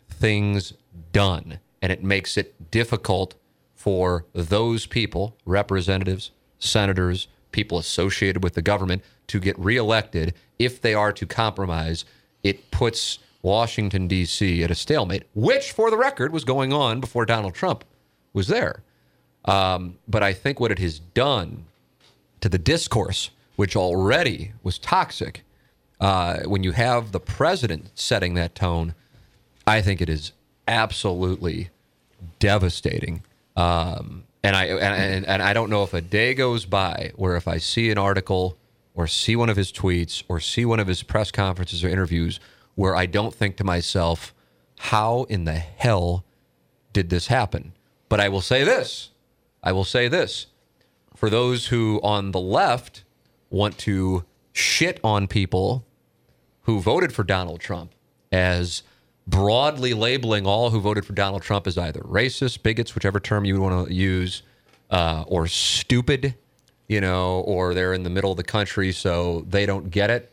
[0.09, 0.75] things
[1.13, 1.59] done.
[1.83, 3.35] And it makes it difficult
[3.75, 10.35] for those people, representatives, senators, people associated with the government, to get reelected.
[10.59, 12.05] If they are to compromise,
[12.43, 14.63] it puts Washington, D.C.
[14.63, 17.85] at a stalemate, which, for the record, was going on before Donald Trump
[18.33, 18.83] was there.
[19.47, 21.65] Um, but I think what it has done
[22.41, 25.43] to the discourse, which already was toxic,
[26.01, 28.95] uh, when you have the president setting that tone,
[29.67, 30.33] I think it is
[30.67, 31.71] absolutely
[32.39, 33.23] devastating.
[33.57, 37.47] Um, and I and, and I don't know if a day goes by where if
[37.47, 38.57] I see an article
[38.95, 42.41] or see one of his tweets or see one of his press conferences or interviews
[42.75, 44.35] where I don't think to myself,
[44.79, 46.25] how in the hell
[46.93, 47.73] did this happen?
[48.09, 49.11] But I will say this
[49.63, 50.47] I will say this
[51.15, 53.05] for those who on the left
[53.51, 55.85] want to shit on people
[56.71, 57.93] who voted for Donald Trump
[58.31, 58.85] as
[59.27, 63.61] broadly labeling all who voted for Donald Trump as either racist, bigots, whichever term you
[63.61, 64.43] want to use,
[64.91, 66.37] uh, or stupid,
[66.87, 70.33] you know, or they're in the middle of the country so they don't get it.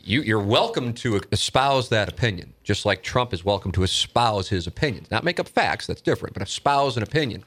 [0.00, 4.66] You, you're welcome to espouse that opinion, just like Trump is welcome to espouse his
[4.66, 5.08] opinions.
[5.12, 7.44] Not make up facts, that's different, but espouse an opinion.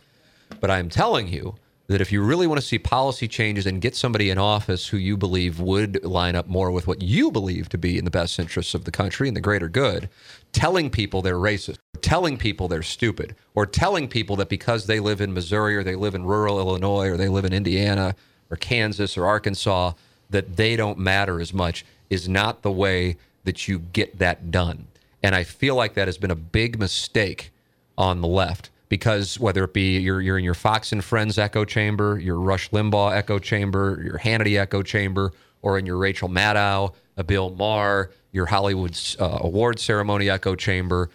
[0.62, 1.56] But I'm telling you
[1.88, 4.98] that if you really want to see policy changes and get somebody in office who
[4.98, 8.38] you believe would line up more with what you believe to be in the best
[8.40, 10.10] interests of the country and the greater good,
[10.52, 15.22] telling people they're racist, telling people they're stupid, or telling people that because they live
[15.22, 18.16] in Missouri or they live in rural Illinois or they live in Indiana
[18.52, 19.94] or Kansas or Arkansas,
[20.30, 24.88] that they don't matter as much is not the way that you get that done.
[25.24, 27.52] And I feel like that has been a big mistake
[27.98, 31.66] on the left because whether it be you're, you're in your Fox and Friends echo
[31.66, 36.94] chamber, your Rush Limbaugh echo chamber, your Hannity echo chamber, or in your Rachel Maddow,
[37.18, 41.10] a Bill Maher, your Hollywood uh, award ceremony echo chamber,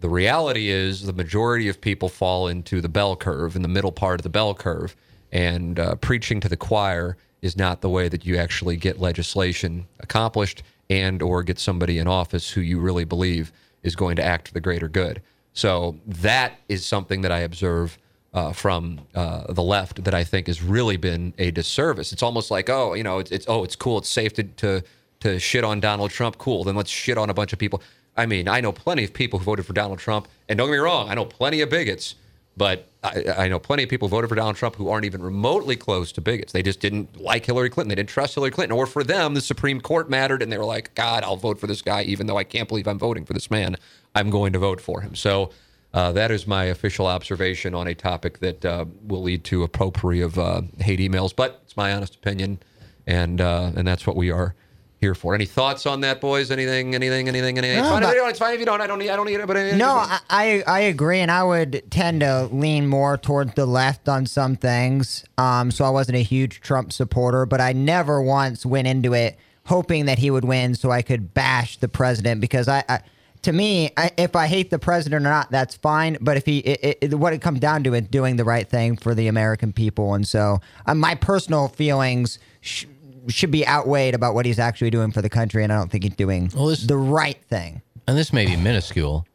[0.00, 3.90] the reality is the majority of people fall into the bell curve, in the middle
[3.90, 4.94] part of the bell curve.
[5.32, 9.86] And uh, preaching to the choir is not the way that you actually get legislation
[10.00, 14.48] accomplished and or get somebody in office who you really believe is going to act
[14.48, 15.20] for the greater good.
[15.58, 17.98] So that is something that I observe
[18.32, 22.12] uh, from uh, the left that I think has really been a disservice.
[22.12, 24.82] It's almost like, oh, you know, it's, it's oh, it's cool, it's safe to, to
[25.18, 26.38] to shit on Donald Trump.
[26.38, 27.82] Cool, then let's shit on a bunch of people.
[28.16, 30.74] I mean, I know plenty of people who voted for Donald Trump, and don't get
[30.74, 32.14] me wrong, I know plenty of bigots,
[32.58, 35.76] but I, I, know plenty of people voted for Donald Trump who aren't even remotely
[35.76, 36.52] close to bigots.
[36.52, 37.88] They just didn't like Hillary Clinton.
[37.88, 40.64] They didn't trust Hillary Clinton, or for them, the Supreme Court mattered, and they were
[40.64, 43.32] like, God, I'll vote for this guy, even though I can't believe I'm voting for
[43.32, 43.76] this man.
[44.14, 45.14] I'm going to vote for him.
[45.14, 45.50] So
[45.94, 49.68] uh, that is my official observation on a topic that uh, will lead to a
[49.68, 52.58] potpourri of uh, hate emails, but it's my honest opinion,
[53.06, 54.54] and uh, and that's what we are
[54.98, 55.34] here for.
[55.34, 56.50] Any thoughts on that, boys?
[56.50, 56.94] Anything?
[56.94, 57.28] Anything?
[57.28, 57.58] Anything?
[57.58, 57.82] Anything?
[57.82, 58.80] No, it's, fine if you don't, it's fine if you don't.
[58.80, 59.10] I don't need.
[59.10, 59.46] I don't need it.
[59.46, 63.66] But No, I, I I agree, and I would tend to lean more towards the
[63.66, 65.24] left on some things.
[65.36, 69.38] Um, so I wasn't a huge Trump supporter, but I never once went into it
[69.66, 72.40] hoping that he would win, so I could bash the president.
[72.40, 73.00] Because I, I
[73.42, 76.16] to me, I, if I hate the president or not, that's fine.
[76.20, 78.96] But if he, it, it, what it comes down to is doing the right thing
[78.96, 82.38] for the American people, and so uh, my personal feelings.
[82.60, 82.86] Sh-
[83.28, 86.04] should be outweighed about what he's actually doing for the country, and I don't think
[86.04, 87.82] he's doing Well, this- the right thing.
[88.06, 89.26] and this may be minuscule,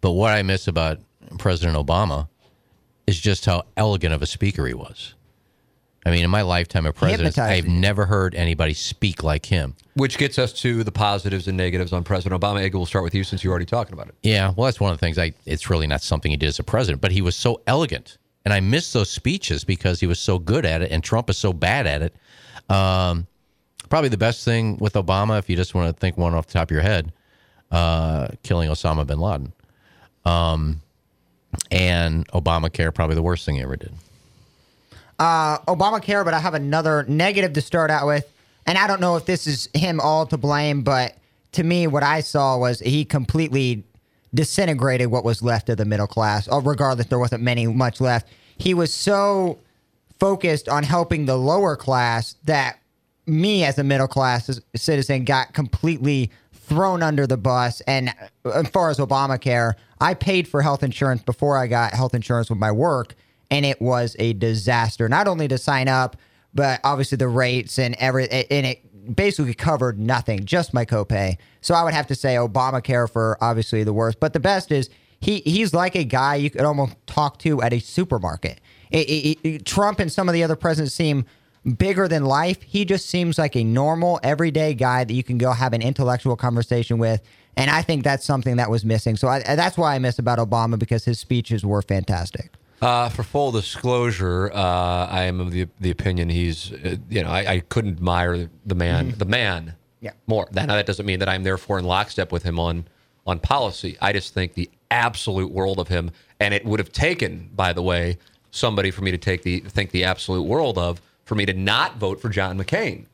[0.00, 0.98] but what I miss about
[1.38, 2.28] President Obama
[3.06, 5.14] is just how elegant of a speaker he was.
[6.06, 9.74] I mean, in my lifetime of presidents, I've never heard anybody speak like him.
[9.94, 12.62] Which gets us to the positives and negatives on President Obama.
[12.62, 14.14] Egg, we'll start with you since you're already talking about it.
[14.22, 15.18] Yeah, well, that's one of the things.
[15.18, 18.16] I it's really not something he did as a president, but he was so elegant,
[18.46, 21.36] and I miss those speeches because he was so good at it, and Trump is
[21.36, 22.14] so bad at it.
[22.74, 23.26] Um,
[23.90, 26.54] probably the best thing with Obama, if you just want to think one off the
[26.54, 27.12] top of your head,
[27.70, 29.52] uh, killing Osama bin Laden,
[30.24, 30.80] um,
[31.70, 33.92] and Obamacare, probably the worst thing he ever did.
[35.18, 38.26] Uh, Obamacare, but I have another negative to start out with.
[38.66, 41.16] And I don't know if this is him all to blame, but
[41.52, 43.82] to me, what I saw was he completely
[44.32, 46.48] disintegrated what was left of the middle class.
[46.50, 48.28] Oh, regardless, there wasn't many much left.
[48.56, 49.58] He was so
[50.20, 52.78] focused on helping the lower class that
[53.30, 57.80] me, as a middle class citizen, got completely thrown under the bus.
[57.82, 58.12] And
[58.44, 62.48] uh, as far as Obamacare, I paid for health insurance before I got health insurance
[62.50, 63.14] with my work
[63.50, 65.08] and it was a disaster.
[65.08, 66.16] Not only to sign up,
[66.54, 71.36] but obviously the rates and every and it basically covered nothing, just my copay.
[71.60, 74.20] So I would have to say Obamacare for obviously the worst.
[74.20, 74.88] But the best is
[75.20, 78.60] he he's like a guy you could almost talk to at a supermarket.
[78.90, 81.24] It- it- it- Trump and some of the other presidents seem
[81.76, 82.62] bigger than life.
[82.62, 86.36] He just seems like a normal, everyday guy that you can go have an intellectual
[86.36, 87.20] conversation with.
[87.56, 89.16] And I think that's something that was missing.
[89.16, 92.52] So I, that's why I miss about Obama because his speeches were fantastic.
[92.80, 97.28] Uh, for full disclosure, uh, I am of the the opinion he's, uh, you know,
[97.28, 100.12] I, I couldn't admire the man, the man, Yeah.
[100.26, 100.48] more.
[100.52, 102.86] That, now that doesn't mean that I'm therefore in lockstep with him on
[103.26, 103.98] on policy.
[104.00, 107.82] I just think the absolute world of him, and it would have taken, by the
[107.82, 108.16] way,
[108.50, 111.96] somebody for me to take the think the absolute world of for me to not
[111.96, 113.04] vote for John McCain.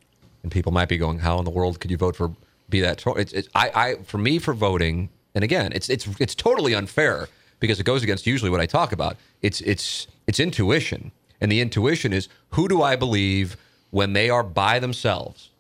[0.43, 2.35] And people might be going, "How in the world could you vote for
[2.71, 6.09] be that?" tro-" It's, it's I, I for me for voting, and again, it's it's
[6.19, 7.29] it's totally unfair
[7.61, 9.19] because it goes against usually what I talk about.
[9.43, 13.59] It's it's it's intuition, and the intuition is who do I believe
[13.91, 15.51] when they are by themselves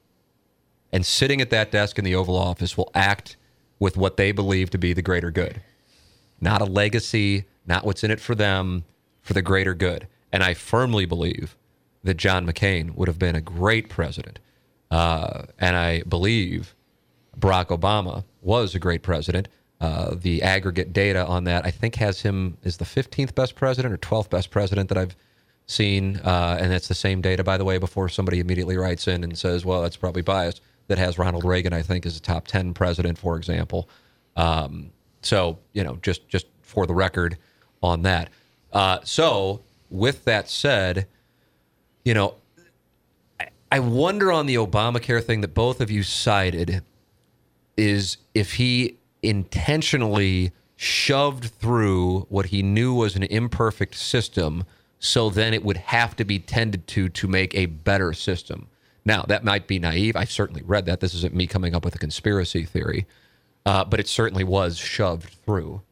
[0.90, 3.36] and sitting at that desk in the Oval Office will act
[3.78, 5.60] with what they believe to be the greater good,
[6.40, 8.84] not a legacy, not what's in it for them,
[9.20, 10.08] for the greater good.
[10.32, 11.54] And I firmly believe
[12.06, 14.38] that John McCain would have been a great president.
[14.90, 16.74] Uh, and I believe
[17.38, 19.48] Barack Obama was a great president.
[19.80, 23.92] Uh, the aggregate data on that, I think, has him as the 15th best president
[23.92, 25.16] or 12th best president that I've
[25.66, 26.16] seen.
[26.18, 29.36] Uh, and that's the same data, by the way, before somebody immediately writes in and
[29.36, 30.62] says, well, that's probably biased.
[30.88, 33.88] That has Ronald Reagan, I think, as a top 10 president, for example.
[34.36, 34.92] Um,
[35.22, 37.36] so, you know, just, just for the record
[37.82, 38.30] on that.
[38.72, 41.08] Uh, so, with that said,
[42.06, 42.34] you know,
[43.40, 46.82] I- I wonder on the Obamacare thing that both of you cited
[47.76, 54.64] is if he intentionally shoved through what he knew was an imperfect system
[55.00, 58.68] so then it would have to be tended to to make a better system.
[59.04, 60.16] Now, that might be naive.
[60.16, 61.00] I certainly read that.
[61.00, 63.06] This isn't me coming up with a conspiracy theory.
[63.66, 65.82] uh, but it certainly was shoved through.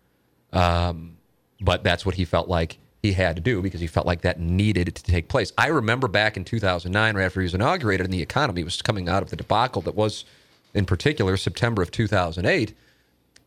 [0.52, 1.16] Um,
[1.60, 4.40] but that's what he felt like he had to do because he felt like that
[4.40, 5.52] needed to take place.
[5.58, 9.10] I remember back in 2009, right after he was inaugurated, and the economy was coming
[9.10, 10.24] out of the debacle that was,
[10.72, 12.72] in particular, September of 2008.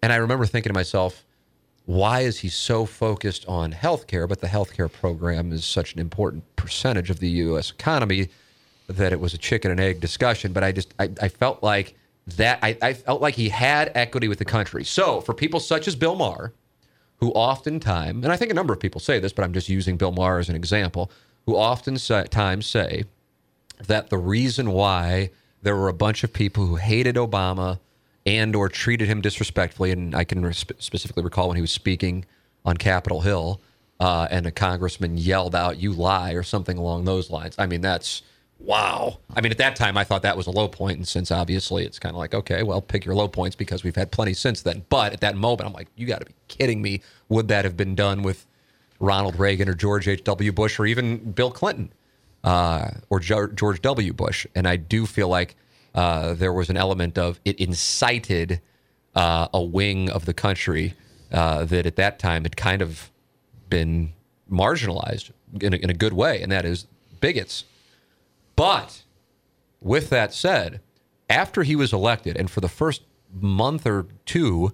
[0.03, 1.25] And I remember thinking to myself,
[1.85, 4.29] why is he so focused on healthcare?
[4.29, 7.71] But the healthcare program is such an important percentage of the U.S.
[7.71, 8.29] economy
[8.87, 10.53] that it was a chicken and egg discussion.
[10.53, 11.95] But I just I, I felt like
[12.35, 14.83] that I, I felt like he had equity with the country.
[14.83, 16.53] So for people such as Bill Maher,
[17.17, 19.97] who oftentimes, and I think a number of people say this, but I'm just using
[19.97, 21.11] Bill Maher as an example,
[21.45, 23.05] who oftentimes say
[23.85, 27.79] that the reason why there were a bunch of people who hated Obama
[28.25, 32.25] and or treated him disrespectfully, and I can specifically recall when he was speaking
[32.65, 33.61] on Capitol Hill,
[33.99, 37.55] uh, and a congressman yelled out "You lie" or something along those lines.
[37.57, 38.21] I mean, that's
[38.59, 39.19] wow.
[39.35, 41.85] I mean, at that time, I thought that was a low point, and since obviously
[41.85, 44.61] it's kind of like, okay, well, pick your low points because we've had plenty since
[44.61, 44.85] then.
[44.89, 47.01] But at that moment, I'm like, you got to be kidding me.
[47.29, 48.45] Would that have been done with
[48.99, 50.51] Ronald Reagan or George H.W.
[50.51, 51.91] Bush or even Bill Clinton
[52.43, 54.13] uh, or George W.
[54.13, 54.47] Bush?
[54.55, 55.55] And I do feel like
[55.93, 58.61] uh, there was an element of it incited
[59.15, 60.93] uh, a wing of the country
[61.31, 63.11] uh, that at that time had kind of
[63.69, 64.13] been
[64.49, 66.87] marginalized in a, in a good way, and that is
[67.19, 67.63] bigots.
[68.57, 69.03] But
[69.79, 70.81] with that said,
[71.29, 74.73] after he was elected, and for the first month or two,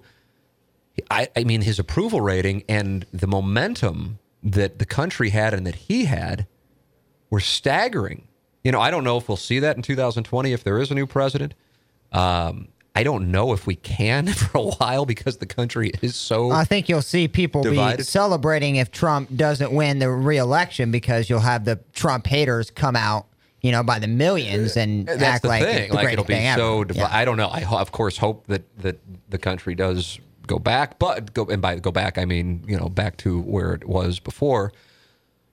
[1.10, 5.74] I, I mean, his approval rating and the momentum that the country had and that
[5.76, 6.46] he had
[7.30, 8.26] were staggering.
[8.62, 10.94] You know, I don't know if we'll see that in 2020 if there is a
[10.94, 11.54] new president.
[12.12, 16.50] Um, I don't know if we can for a while because the country is so.
[16.50, 21.40] I think you'll see people be celebrating if Trump doesn't win the reelection because you'll
[21.40, 23.26] have the Trump haters come out,
[23.64, 25.88] you know, by the millions and That's act the like thing.
[25.88, 26.60] the like it'll be ever.
[26.60, 26.84] so.
[26.92, 27.08] Yeah.
[27.10, 27.48] I don't know.
[27.48, 28.98] I of course hope that that
[29.30, 32.90] the country does go back, but go and by go back I mean you know
[32.90, 34.70] back to where it was before.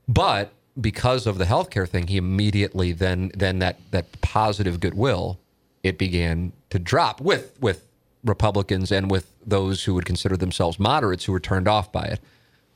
[0.09, 5.39] But because of the healthcare thing, he immediately then then that that positive goodwill
[5.81, 7.87] it began to drop with with
[8.25, 12.19] Republicans and with those who would consider themselves moderates who were turned off by it.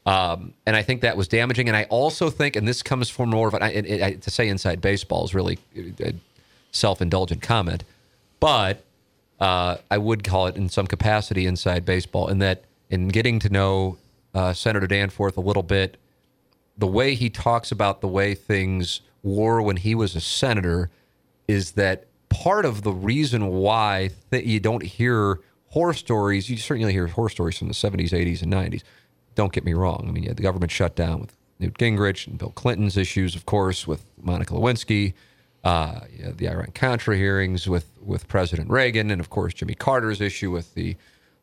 [0.06, 1.68] Um, and I think that was damaging.
[1.68, 4.48] And I also think, and this comes from more of an, I, I, to say
[4.48, 5.58] inside baseball is really
[6.00, 6.14] a
[6.72, 7.84] self indulgent comment,
[8.40, 8.84] but
[9.40, 13.50] uh, I would call it in some capacity inside baseball, in that in getting to
[13.50, 13.98] know
[14.34, 15.98] uh, Senator Danforth a little bit,
[16.78, 20.90] the way he talks about the way things were when he was a senator
[21.48, 25.40] is that part of the reason why that you don't hear
[25.70, 28.84] horror stories, you certainly hear horror stories from the 70s, 80s, and 90s.
[29.36, 30.06] Don't get me wrong.
[30.08, 33.36] I mean, you had the government shut down with Newt Gingrich and Bill Clinton's issues,
[33.36, 35.14] of course, with Monica Lewinsky.
[35.64, 40.22] Uh, you the Iran Contra hearings with, with President Reagan, and of course, Jimmy Carter's
[40.22, 40.96] issue with the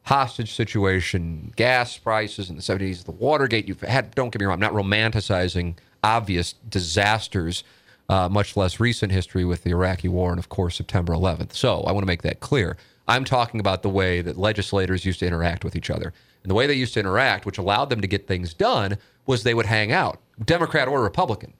[0.04, 3.66] hostage situation, gas prices in the 70s, the Watergate.
[3.66, 5.74] You've had, don't get me wrong, I'm not romanticizing
[6.04, 7.64] obvious disasters,
[8.08, 11.54] uh, much less recent history with the Iraqi war and, of course, September 11th.
[11.54, 12.76] So I want to make that clear.
[13.08, 16.12] I'm talking about the way that legislators used to interact with each other.
[16.42, 19.42] And the way they used to interact, which allowed them to get things done, was
[19.42, 21.52] they would hang out, Democrat or Republican.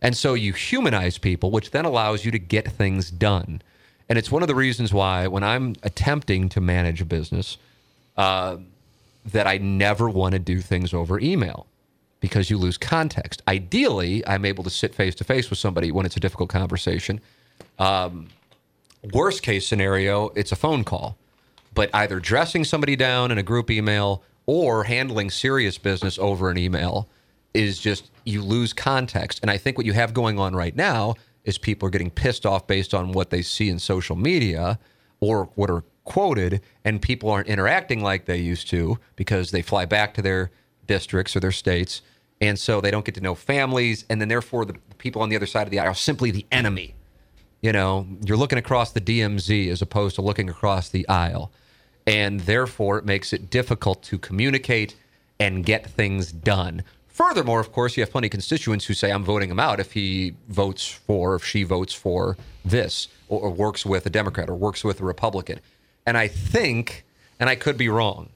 [0.00, 3.62] And so you humanize people, which then allows you to get things done.
[4.08, 7.58] And it's one of the reasons why, when I'm attempting to manage a business,
[8.16, 8.58] uh,
[9.24, 11.66] that I never want to do things over email
[12.20, 13.42] because you lose context.
[13.48, 17.20] Ideally, I'm able to sit face to face with somebody when it's a difficult conversation.
[17.78, 18.28] Um,
[19.12, 21.16] worst case scenario, it's a phone call.
[21.76, 26.56] But either dressing somebody down in a group email or handling serious business over an
[26.56, 27.08] email
[27.52, 29.40] is just you lose context.
[29.42, 32.46] And I think what you have going on right now is people are getting pissed
[32.46, 34.78] off based on what they see in social media
[35.20, 39.84] or what are quoted, and people aren't interacting like they used to because they fly
[39.84, 40.50] back to their
[40.86, 42.00] districts or their states.
[42.40, 45.36] And so they don't get to know families, and then therefore the people on the
[45.36, 46.94] other side of the aisle are simply the enemy.
[47.60, 51.52] You know, you're looking across the DMZ as opposed to looking across the aisle.
[52.06, 54.94] And therefore, it makes it difficult to communicate
[55.40, 56.84] and get things done.
[57.08, 59.92] Furthermore, of course, you have plenty of constituents who say, I'm voting him out if
[59.92, 64.54] he votes for, if she votes for this, or, or works with a Democrat or
[64.54, 65.60] works with a Republican.
[66.04, 67.04] And I think,
[67.40, 68.30] and I could be wrong,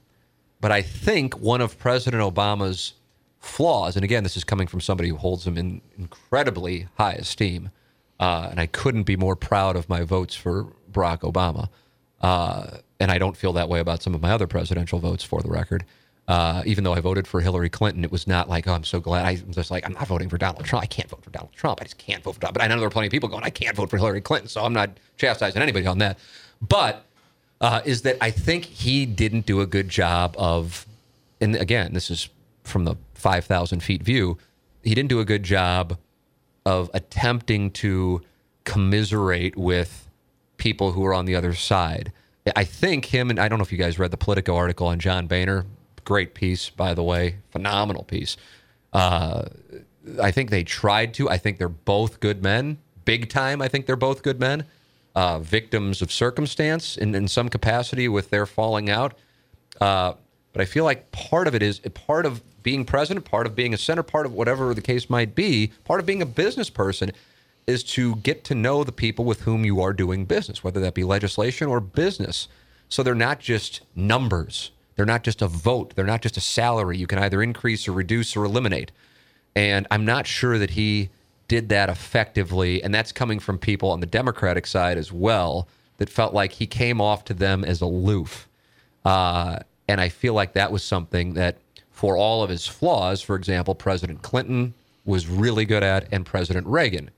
[0.60, 2.94] but I think one of President Obama's
[3.38, 7.70] flaws, and again, this is coming from somebody who holds him in incredibly high esteem,
[8.18, 11.68] uh, and I couldn't be more proud of my votes for Barack Obama.
[12.20, 15.42] Uh, and I don't feel that way about some of my other presidential votes, for
[15.42, 15.84] the record.
[16.28, 19.00] Uh, even though I voted for Hillary Clinton, it was not like, oh, I'm so
[19.00, 19.26] glad.
[19.26, 20.82] I'm just like, I'm not voting for Donald Trump.
[20.84, 21.80] I can't vote for Donald Trump.
[21.80, 22.54] I just can't vote for Donald.
[22.54, 24.48] But I know there are plenty of people going, I can't vote for Hillary Clinton.
[24.48, 26.18] So I'm not chastising anybody on that.
[26.60, 27.04] But
[27.60, 30.86] uh, is that I think he didn't do a good job of,
[31.40, 32.28] and again, this is
[32.62, 34.38] from the 5,000 feet view,
[34.84, 35.98] he didn't do a good job
[36.64, 38.22] of attempting to
[38.64, 39.99] commiserate with
[40.60, 42.12] people who are on the other side.
[42.54, 45.00] I think him and I don't know if you guys read the Politico article on
[45.00, 45.66] John Boehner.
[46.04, 48.36] Great piece, by the way, phenomenal piece.
[48.92, 49.46] Uh,
[50.20, 51.28] I think they tried to.
[51.28, 53.60] I think they're both good men, big time.
[53.60, 54.64] I think they're both good men,
[55.14, 59.14] uh, victims of circumstance in, in some capacity with their falling out.
[59.80, 60.14] Uh,
[60.52, 63.72] but I feel like part of it is part of being president, part of being
[63.74, 67.12] a senator, part of whatever the case might be, part of being a business person
[67.70, 70.94] is to get to know the people with whom you are doing business, whether that
[70.94, 72.48] be legislation or business.
[72.88, 74.72] So they're not just numbers.
[74.96, 75.94] They're not just a vote.
[75.94, 78.92] They're not just a salary you can either increase or reduce or eliminate.
[79.54, 81.08] And I'm not sure that he
[81.48, 82.82] did that effectively.
[82.82, 86.66] And that's coming from people on the Democratic side as well that felt like he
[86.66, 88.48] came off to them as aloof.
[89.04, 91.58] Uh, and I feel like that was something that,
[91.90, 96.66] for all of his flaws, for example, President Clinton was really good at, and President
[96.66, 97.10] Reagan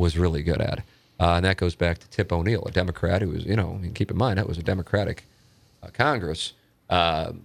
[0.00, 0.80] was really good at.
[1.20, 4.10] Uh, and that goes back to Tip O'Neill, a Democrat who was, you know, keep
[4.10, 5.24] in mind, that was a Democratic
[5.82, 6.54] uh, Congress.
[6.88, 7.42] Um,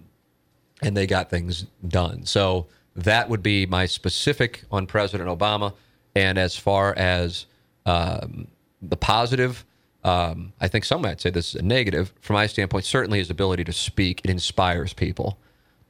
[0.82, 2.24] and they got things done.
[2.24, 5.74] So that would be my specific on President Obama.
[6.14, 7.46] And as far as
[7.84, 8.48] um,
[8.80, 9.64] the positive,
[10.04, 12.12] um, I think some might say this is a negative.
[12.20, 15.38] From my standpoint, certainly his ability to speak, it inspires people.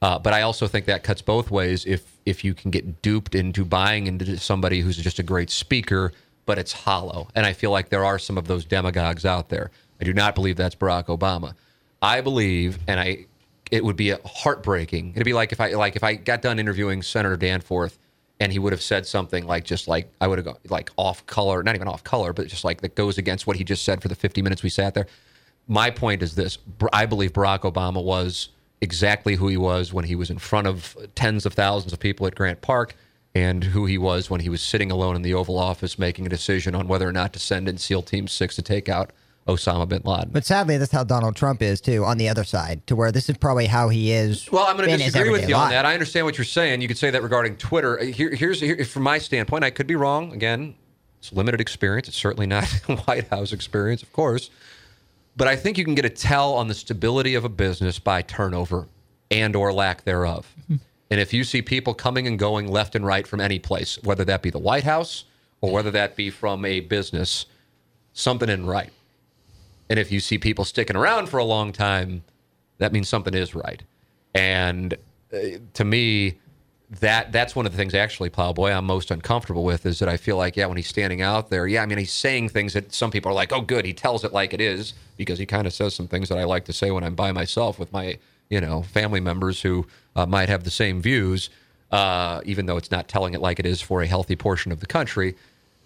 [0.01, 1.85] Uh, but I also think that cuts both ways.
[1.85, 6.11] If if you can get duped into buying into somebody who's just a great speaker,
[6.47, 9.69] but it's hollow, and I feel like there are some of those demagogues out there.
[10.01, 11.53] I do not believe that's Barack Obama.
[12.01, 13.27] I believe, and I
[13.69, 15.11] it would be heartbreaking.
[15.11, 17.99] It'd be like if I like if I got done interviewing Senator Danforth
[18.39, 21.25] and he would have said something like just like I would have gone like off
[21.25, 24.01] color, not even off color, but just like that goes against what he just said
[24.01, 25.07] for the 50 minutes we sat there.
[25.67, 26.57] My point is this:
[26.93, 30.95] I believe Barack Obama was exactly who he was when he was in front of
[31.15, 32.95] tens of thousands of people at Grant Park,
[33.37, 36.29] and who he was when he was sitting alone in the Oval Office making a
[36.29, 39.11] decision on whether or not to send in SEAL Team Six to take out
[39.47, 40.29] Osama bin Laden.
[40.31, 42.03] But sadly, that's how Donald Trump is too.
[42.03, 44.51] On the other side, to where this is probably how he is.
[44.51, 45.71] Well, I'm going to in his disagree with everyday you on life.
[45.71, 45.85] that.
[45.85, 46.81] I understand what you're saying.
[46.81, 47.99] You could say that regarding Twitter.
[47.99, 49.63] Uh, here, here's here, from my standpoint.
[49.63, 50.33] I could be wrong.
[50.33, 50.73] Again,
[51.19, 52.07] it's limited experience.
[52.07, 52.65] It's certainly not
[53.05, 54.49] White House experience, of course.
[55.35, 58.23] But I think you can get a tell on the stability of a business by
[58.23, 58.87] turnover
[59.29, 60.51] and or lack thereof.
[60.63, 60.77] Mm-hmm.
[61.09, 64.25] And if you see people coming and going left and right from any place, whether
[64.25, 65.25] that be the White House
[65.61, 67.45] or whether that be from a business,
[68.13, 68.91] something isn't right.
[69.89, 72.23] And if you see people sticking around for a long time,
[72.77, 73.81] that means something is right.
[74.35, 74.95] And
[75.33, 76.39] uh, to me,
[76.89, 80.15] that that's one of the things actually, Plowboy, I'm most uncomfortable with is that I
[80.15, 82.93] feel like, yeah, when he's standing out there, yeah, I mean, he's saying things that
[82.93, 85.67] some people are like, oh, good, he tells it like it is because he kind
[85.67, 88.17] of says some things that I like to say when I'm by myself with my,
[88.49, 89.85] you know, family members who
[90.15, 91.49] uh, might have the same views,
[91.91, 94.79] uh, even though it's not telling it like it is for a healthy portion of
[94.79, 95.35] the country.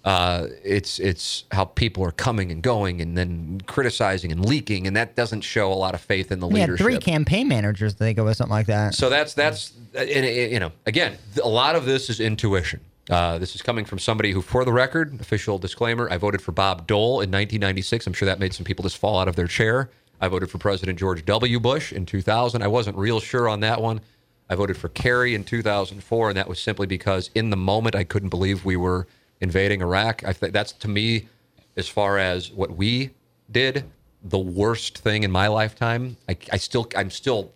[0.03, 4.95] Uh, it's it's how people are coming and going and then criticizing and leaking, and
[4.95, 6.83] that doesn't show a lot of faith in the We had leadership.
[6.85, 8.95] three campaign managers that go with something like that.
[8.95, 12.79] So that's that's and, you know again a lot of this is intuition.
[13.11, 16.51] Uh, this is coming from somebody who, for the record, official disclaimer, I voted for
[16.51, 18.07] Bob Dole in 1996.
[18.07, 19.89] I'm sure that made some people just fall out of their chair.
[20.21, 21.59] I voted for President George W.
[21.59, 22.61] Bush in 2000.
[22.61, 24.01] I wasn't real sure on that one.
[24.49, 28.03] I voted for Kerry in 2004, and that was simply because in the moment I
[28.03, 29.07] couldn't believe we were
[29.39, 30.23] invading Iraq.
[30.23, 31.27] I think that's to me,
[31.75, 33.11] as far as what we
[33.49, 33.85] did,
[34.23, 36.17] the worst thing in my lifetime.
[36.29, 37.51] I, I still, I'm still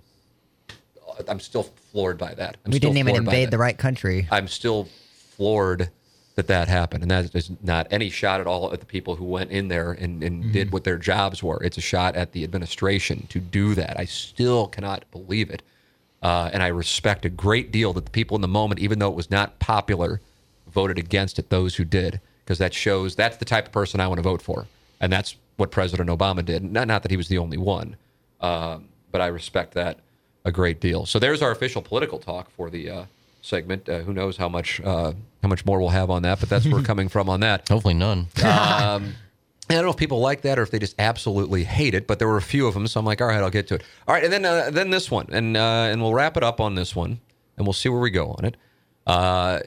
[1.28, 2.57] I'm still floored by that.
[2.66, 4.28] I'm we didn't even invade the right country.
[4.32, 4.89] I'm still
[5.36, 5.89] floored
[6.36, 9.23] that that happened, and that is not any shot at all at the people who
[9.23, 10.51] went in there and, and Mm-hmm.
[10.51, 11.63] did what their jobs were.
[11.63, 13.97] It's a shot at the administration to do that.
[13.97, 15.61] I still cannot believe it,
[16.21, 19.09] uh, and I respect a great deal that the people in the moment, even though
[19.09, 20.19] it was not popular,
[20.67, 21.49] voted against it.
[21.49, 24.41] Those who did, because that shows that's the type of person I want to vote
[24.41, 24.67] for,
[24.99, 26.63] and that's what President Obama did.
[26.63, 27.95] Not, not that he was the only one,
[28.41, 29.99] um, but I respect that
[30.43, 31.05] a great deal.
[31.05, 33.05] So there's our official political talk for the uh,
[33.46, 33.88] segment.
[33.88, 36.66] Uh, who knows how much uh, how much more we'll have on that, but that's
[36.66, 37.68] where we're coming from on that.
[37.70, 38.28] Hopefully none.
[38.43, 39.14] Um,
[39.70, 42.20] I don't know if people like that or if they just absolutely hate it, but
[42.20, 43.84] there were a few of them, so I'm like, all right, I'll get to it.
[44.08, 46.60] All right, and then uh, then this one, and uh, and we'll wrap it up
[46.60, 47.20] on this one,
[47.58, 48.58] and we'll see where we go on it.
[49.08, 49.60] Uh,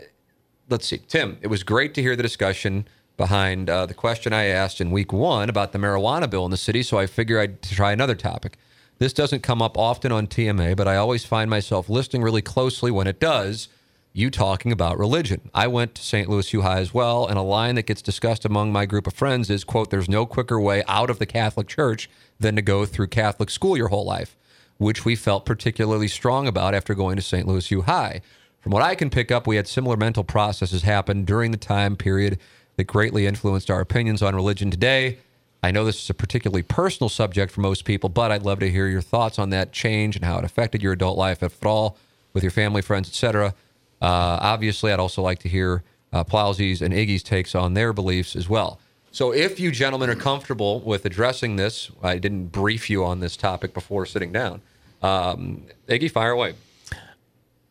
[0.69, 1.39] let's see, Tim.
[1.41, 5.13] It was great to hear the discussion behind uh, the question I asked in week
[5.13, 6.83] one about the marijuana bill in the city.
[6.83, 8.57] So I figure I'd try another topic.
[8.99, 12.91] This doesn't come up often on TMA, but I always find myself listening really closely
[12.91, 13.69] when it does.
[14.13, 15.49] you talking about religion.
[15.55, 16.29] I went to St.
[16.29, 19.15] Louis U High as well, and a line that gets discussed among my group of
[19.15, 22.85] friends is, quote, there's no quicker way out of the Catholic Church than to go
[22.85, 24.37] through Catholic school your whole life,
[24.79, 27.47] which we felt particularly strong about after going to St.
[27.47, 28.21] Louis U High.
[28.61, 31.95] From what I can pick up, we had similar mental processes happen during the time
[31.95, 32.41] period
[32.77, 35.19] that greatly influenced our opinions on religion today.
[35.63, 38.71] I know this is a particularly personal subject for most people, but I'd love to
[38.71, 41.67] hear your thoughts on that change and how it affected your adult life, if at
[41.67, 41.97] all,
[42.33, 43.55] with your family, friends, etc.
[44.01, 45.83] Uh, obviously, I'd also like to hear
[46.13, 48.79] uh, Plowsy's and Iggy's takes on their beliefs as well.
[49.11, 53.37] So, if you gentlemen are comfortable with addressing this, I didn't brief you on this
[53.37, 54.61] topic before sitting down.
[55.03, 56.55] Um, Iggy, fire away.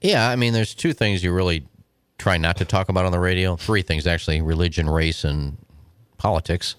[0.01, 1.65] Yeah, I mean, there's two things you really
[2.17, 3.55] try not to talk about on the radio.
[3.55, 5.57] Three things, actually religion, race, and
[6.17, 6.75] politics.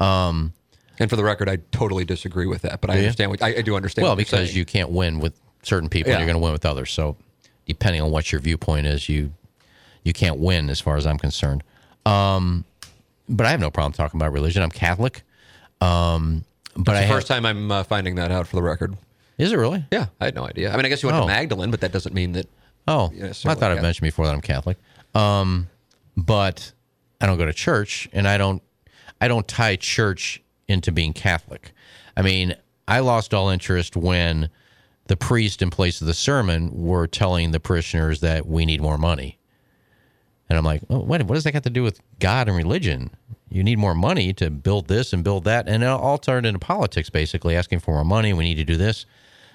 [0.00, 0.52] Um,
[0.98, 3.62] and for the record, I totally disagree with that, but I understand what I, I
[3.62, 4.04] do understand.
[4.04, 6.18] Well, because you can't win with certain people, Yeah.
[6.18, 6.90] you're going to win with others.
[6.92, 7.16] So,
[7.66, 9.32] depending on what your viewpoint is, you
[10.04, 11.64] you can't win, as far as I'm concerned.
[12.06, 12.64] Um,
[13.28, 14.62] but I have no problem talking about religion.
[14.62, 15.22] I'm Catholic.
[15.80, 16.44] Um,
[16.76, 18.96] but I the have, first time I'm uh, finding that out for the record.
[19.38, 19.84] is it really?
[19.90, 20.72] Yeah, I had no idea.
[20.72, 21.22] I mean, I guess you went Oh.
[21.22, 22.46] to Magdalene, but that doesn't mean that.
[22.88, 24.78] Oh, I thought I mentioned before that I'm Catholic.
[25.14, 25.66] Um,
[26.16, 26.72] but
[27.20, 28.62] I don't go to church, and I don't
[29.20, 31.72] I don't tie church into being Catholic.
[32.16, 32.54] I mean,
[32.88, 34.50] I lost all interest when
[35.06, 38.98] the priest in place of the sermon were telling the parishioners that we need more
[38.98, 39.38] money.
[40.48, 43.10] And I'm like, oh, what, what does that got to do with God and religion?
[43.48, 45.68] You need more money to build this and build that.
[45.68, 48.32] And it all turned into politics, basically, asking for more money.
[48.32, 49.06] We need to do this.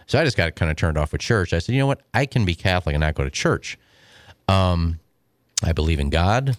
[0.08, 1.54] So I just got kind of turned off with church.
[1.54, 2.02] I said, you know what?
[2.14, 3.78] I can be Catholic and not go to church.
[4.48, 5.00] Um,
[5.64, 6.58] I believe in God.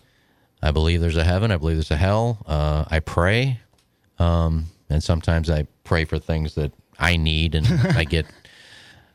[0.62, 1.50] I believe there's a heaven.
[1.50, 2.38] I believe there's a hell.
[2.46, 3.58] Uh, I pray.
[4.18, 8.26] Um, and sometimes I pray for things that I need and I get,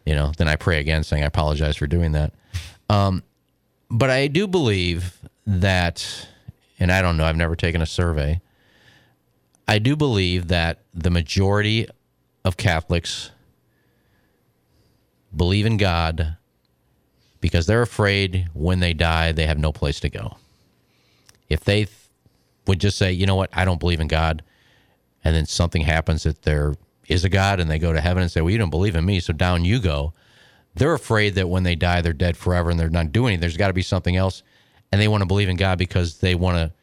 [0.05, 2.33] you know, then I pray again saying I apologize for doing that.
[2.89, 3.23] Um,
[3.89, 6.27] but I do believe that,
[6.79, 8.41] and I don't know, I've never taken a survey.
[9.67, 11.87] I do believe that the majority
[12.43, 13.31] of Catholics
[15.35, 16.37] believe in God
[17.39, 20.37] because they're afraid when they die, they have no place to go.
[21.49, 21.91] If they th-
[22.65, 24.43] would just say, you know what, I don't believe in God,
[25.23, 26.75] and then something happens that there
[27.07, 29.05] is a God and they go to heaven and say, well, you don't believe in
[29.05, 30.13] me, so down you go.
[30.75, 33.41] They're afraid that when they die, they're dead forever and they're not doing anything.
[33.41, 34.43] There's got to be something else.
[34.91, 36.73] And they want to believe in God because they want to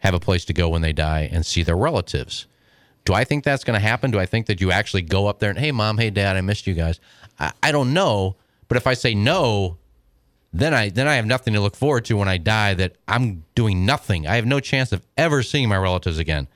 [0.00, 2.46] have a place to go when they die and see their relatives.
[3.04, 4.10] Do I think that's going to happen?
[4.10, 6.40] Do I think that you actually go up there and, hey, mom, hey, dad, I
[6.42, 7.00] missed you guys?
[7.38, 8.36] I, I don't know.
[8.68, 9.78] But if I say no,
[10.52, 12.74] then I then I have nothing to look forward to when I die.
[12.74, 14.26] That I'm doing nothing.
[14.26, 16.48] I have no chance of ever seeing my relatives again.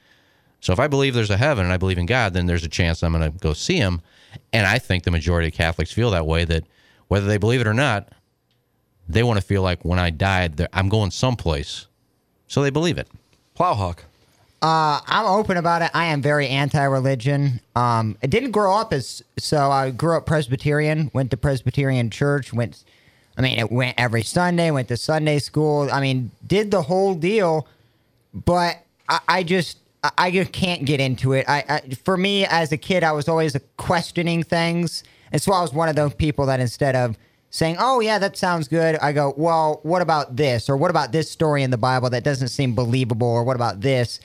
[0.61, 2.69] So if I believe there's a heaven and I believe in God, then there's a
[2.69, 4.01] chance I'm going to go see him.
[4.53, 6.45] And I think the majority of Catholics feel that way.
[6.45, 6.65] That
[7.09, 8.09] whether they believe it or not,
[9.09, 11.87] they want to feel like when I died, I'm going someplace.
[12.47, 13.09] So they believe it.
[13.59, 13.99] Plowhawk.
[14.63, 15.91] Uh, I'm open about it.
[15.93, 17.61] I am very anti-religion.
[17.75, 19.73] Um, I didn't grow up as so.
[19.73, 21.11] I grew up Presbyterian.
[21.13, 22.53] Went to Presbyterian church.
[22.53, 22.85] Went.
[23.37, 24.71] I mean, it went every Sunday.
[24.71, 25.89] Went to Sunday school.
[25.91, 27.67] I mean, did the whole deal.
[28.35, 29.79] But I, I just,
[30.17, 31.49] I, just can't get into it.
[31.49, 35.61] I, I, for me as a kid, I was always questioning things, and so I
[35.61, 37.17] was one of those people that instead of
[37.51, 40.69] saying, "Oh yeah, that sounds good," I go, "Well, what about this?
[40.69, 43.29] Or what about this story in the Bible that doesn't seem believable?
[43.29, 44.19] Or what about this?"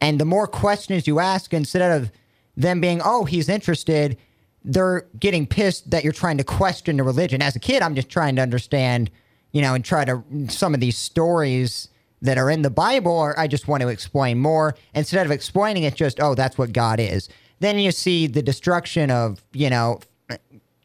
[0.00, 2.10] And the more questions you ask, instead of
[2.56, 4.16] them being, "Oh, he's interested,"
[4.64, 7.42] they're getting pissed that you're trying to question the religion.
[7.42, 9.10] As a kid, I'm just trying to understand,
[9.52, 11.88] you know, and try to some of these stories
[12.22, 15.84] that are in the Bible, or I just want to explain more instead of explaining
[15.84, 15.94] it.
[15.94, 17.28] Just, oh, that's what God is.
[17.60, 20.00] Then you see the destruction of, you know,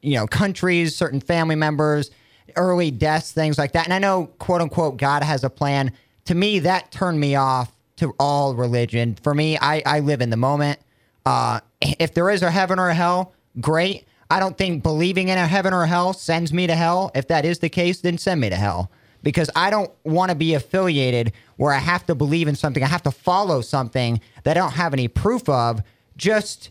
[0.02, 2.12] you know, countries, certain family members,
[2.56, 3.86] early deaths, things like that.
[3.86, 5.92] And I know, quote unquote, God has a plan.
[6.26, 9.16] To me, that turned me off to all religion.
[9.22, 10.80] For me, I, I live in the moment.
[11.26, 14.08] Uh, if there is a heaven or a hell, great.
[14.30, 17.12] I don't think believing in a heaven or hell sends me to hell.
[17.14, 18.92] If that is the case, then send me to hell.
[19.22, 22.88] Because I don't want to be affiliated where I have to believe in something, I
[22.88, 25.82] have to follow something that I don't have any proof of,
[26.18, 26.70] just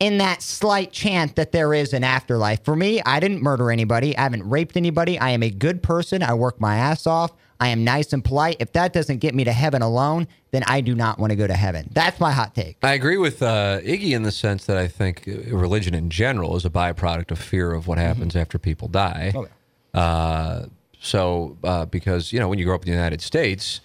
[0.00, 2.64] in that slight chance that there is an afterlife.
[2.64, 4.16] For me, I didn't murder anybody.
[4.16, 5.18] I haven't raped anybody.
[5.18, 6.22] I am a good person.
[6.22, 7.32] I work my ass off.
[7.60, 8.56] I am nice and polite.
[8.60, 11.46] If that doesn't get me to heaven alone, then I do not want to go
[11.46, 11.88] to heaven.
[11.92, 12.76] That's my hot take.
[12.82, 16.64] I agree with uh, Iggy in the sense that I think religion in general is
[16.64, 19.32] a byproduct of fear of what happens after people die.
[19.92, 20.66] Uh,
[21.00, 23.80] so, uh, because, you know, when you grow up in the United States,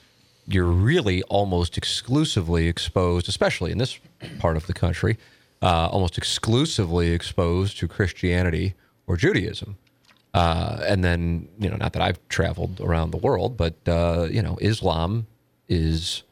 [0.48, 4.00] you're really almost exclusively exposed, especially in this
[4.40, 5.18] part of the country,
[5.62, 8.74] uh, almost exclusively exposed to Christianity
[9.08, 9.78] or Judaism.
[10.34, 14.42] Uh, and then, you know, not that I've traveled around the world, but, uh, you
[14.42, 15.28] know, Islam
[15.70, 16.24] is,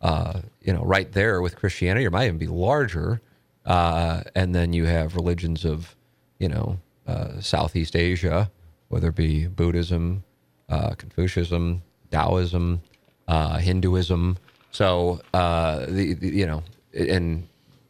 [0.00, 3.20] uh, you know, right there with Christianity, or might even be larger.
[3.66, 5.94] Uh, and then you have religions of,
[6.38, 8.50] you know, uh, Southeast Asia,
[8.88, 10.24] whether it be Buddhism,
[10.70, 12.80] uh, Confucianism, Taoism,
[13.28, 14.38] Hinduism.
[14.70, 16.62] So, the, the, you know,
[16.94, 17.46] and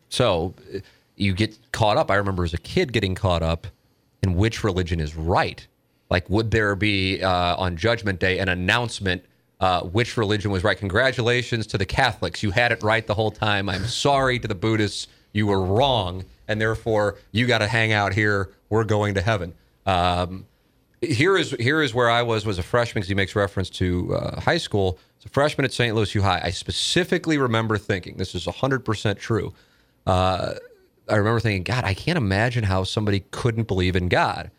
[0.09, 0.55] so
[1.15, 2.11] you get caught up.
[2.11, 3.69] I remember as a kid getting caught up
[4.23, 5.67] in which religion is right.
[6.11, 9.25] Like, would there be uh, on Judgment Day an announcement
[9.61, 10.77] uh, which religion was right?
[10.77, 12.43] Congratulations to the Catholics.
[12.43, 13.69] You had it right the whole time.
[13.69, 15.07] I'm sorry to the Buddhists.
[15.33, 16.25] You were wrong.
[16.49, 18.51] And therefore, you got to hang out here.
[18.71, 19.55] We're going to heaven.
[19.87, 20.47] Um,
[21.01, 24.15] here is here is where I was was a freshman because he makes reference to
[24.15, 24.99] uh, high school.
[25.19, 25.95] As a freshman at St.
[25.95, 29.53] Louis U High, I specifically remember thinking this is 100% true.
[30.07, 30.55] Uh,
[31.11, 34.51] I remember thinking, God, I can't imagine how somebody couldn't believe in God.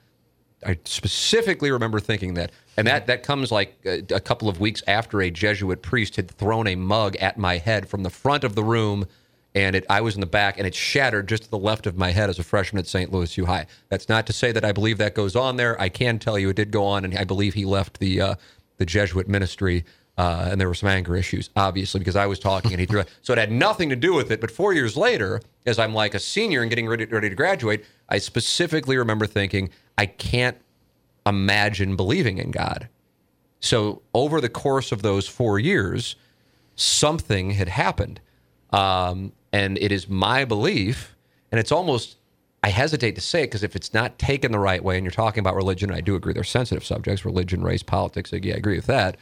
[0.66, 4.84] I specifically remember thinking that, and that that comes like a, a couple of weeks
[4.88, 8.54] after a Jesuit priest had thrown a mug at my head from the front of
[8.54, 9.08] the room
[9.54, 11.98] and it, I was in the back, and it shattered just to the left of
[11.98, 13.12] my head as a freshman at St.
[13.12, 13.68] Louis U High.
[13.90, 15.80] That's not to say that I believe that goes on there.
[15.80, 18.36] I can tell you it did go on, and I believe he left the uh,
[18.78, 19.84] the Jesuit ministry,
[20.18, 23.00] uh, and there were some anger issues, obviously, because I was talking and he threw
[23.02, 23.10] it.
[23.22, 24.42] So it had nothing to do with it.
[24.42, 27.86] But four years later, as I'm like a senior and getting ready, ready to graduate,
[28.10, 30.58] I specifically remember thinking, I can't
[31.26, 32.90] imagine believing in God.
[33.60, 36.16] So over the course of those four years,
[36.76, 38.20] something had happened.
[38.72, 41.16] Um, and it is my belief,
[41.52, 42.18] and it's almost,
[42.64, 45.12] I hesitate to say it because if it's not taken the right way, and you're
[45.12, 48.32] talking about religion, I do agree they're sensitive subjects religion, race, politics.
[48.32, 49.18] Yeah, I agree with that.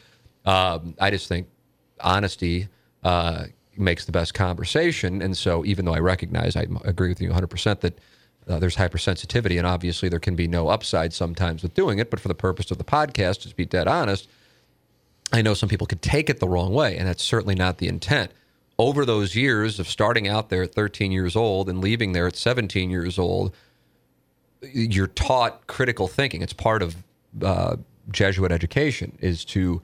[0.46, 1.48] Um, I just think
[2.00, 2.68] honesty
[3.04, 3.46] uh,
[3.78, 5.22] makes the best conversation.
[5.22, 8.00] And so, even though I recognize, I agree with you 100% that
[8.48, 12.10] uh, there's hypersensitivity, and obviously there can be no upside sometimes with doing it.
[12.10, 14.28] But for the purpose of the podcast, just be dead honest,
[15.32, 17.88] I know some people could take it the wrong way, and that's certainly not the
[17.88, 18.32] intent
[18.80, 22.36] over those years of starting out there at 13 years old and leaving there at
[22.38, 23.54] 17 years old,
[24.62, 26.42] you're taught critical thinking.
[26.42, 26.96] It's part of
[27.44, 27.76] uh,
[28.10, 29.82] Jesuit education is to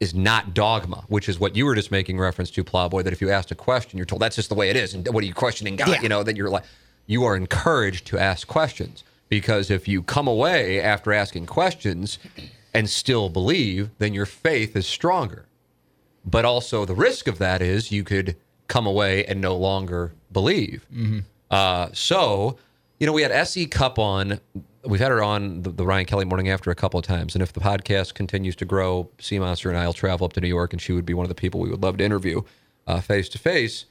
[0.00, 3.02] is not dogma, which is what you were just making reference to, Plowboy.
[3.02, 5.06] That if you asked a question, you're told that's just the way it is, and
[5.08, 5.88] what are you questioning God?
[5.88, 6.02] Yeah.
[6.02, 6.64] You know that you're like
[7.06, 12.18] you are encouraged to ask questions because if you come away after asking questions
[12.74, 15.46] and still believe, then your faith is stronger.
[16.24, 18.36] But also, the risk of that is you could
[18.68, 20.84] come away and no longer believe.
[21.50, 22.58] Uh, so,
[22.98, 23.66] you know, we had S.E.
[23.66, 24.40] Cupp on.
[24.86, 27.34] We've had her on the, the Ryan Kelly morning after a couple of times.
[27.34, 30.40] And if the podcast continues to grow, Sea Monster and I will travel up to
[30.40, 32.42] New York, and she would be one of the people we would love to interview
[33.02, 33.86] face to face.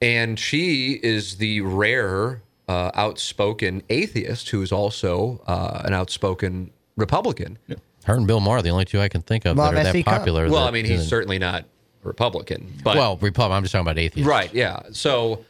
[0.00, 7.58] And she is the rare, uh, outspoken atheist who is also uh, an outspoken Republican.
[8.04, 9.92] Her and Bill Maher are the only two I can think of Well, that are
[9.92, 10.44] that popular.
[10.50, 11.64] Well, that- I mean, he's certainly not
[12.02, 13.56] Republican, but well, Republican.
[13.56, 14.26] I'm just talking about atheists.
[14.28, 14.52] Right.
[14.52, 14.80] Yeah.
[14.92, 15.44] So,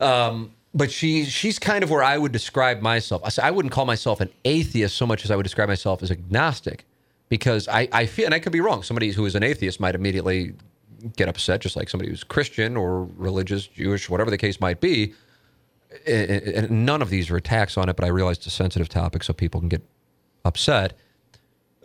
[0.00, 3.22] um, but she she's kind of where I would describe myself.
[3.38, 6.84] I wouldn't call myself an atheist so much as I would describe myself as agnostic,
[7.28, 8.82] because I I feel and I could be wrong.
[8.82, 10.54] Somebody who is an atheist might immediately
[11.16, 15.14] get upset, just like somebody who's Christian or religious, Jewish, whatever the case might be.
[16.08, 19.22] And none of these are attacks on it, but I realize it's a sensitive topic,
[19.22, 19.82] so people can get
[20.44, 20.94] upset.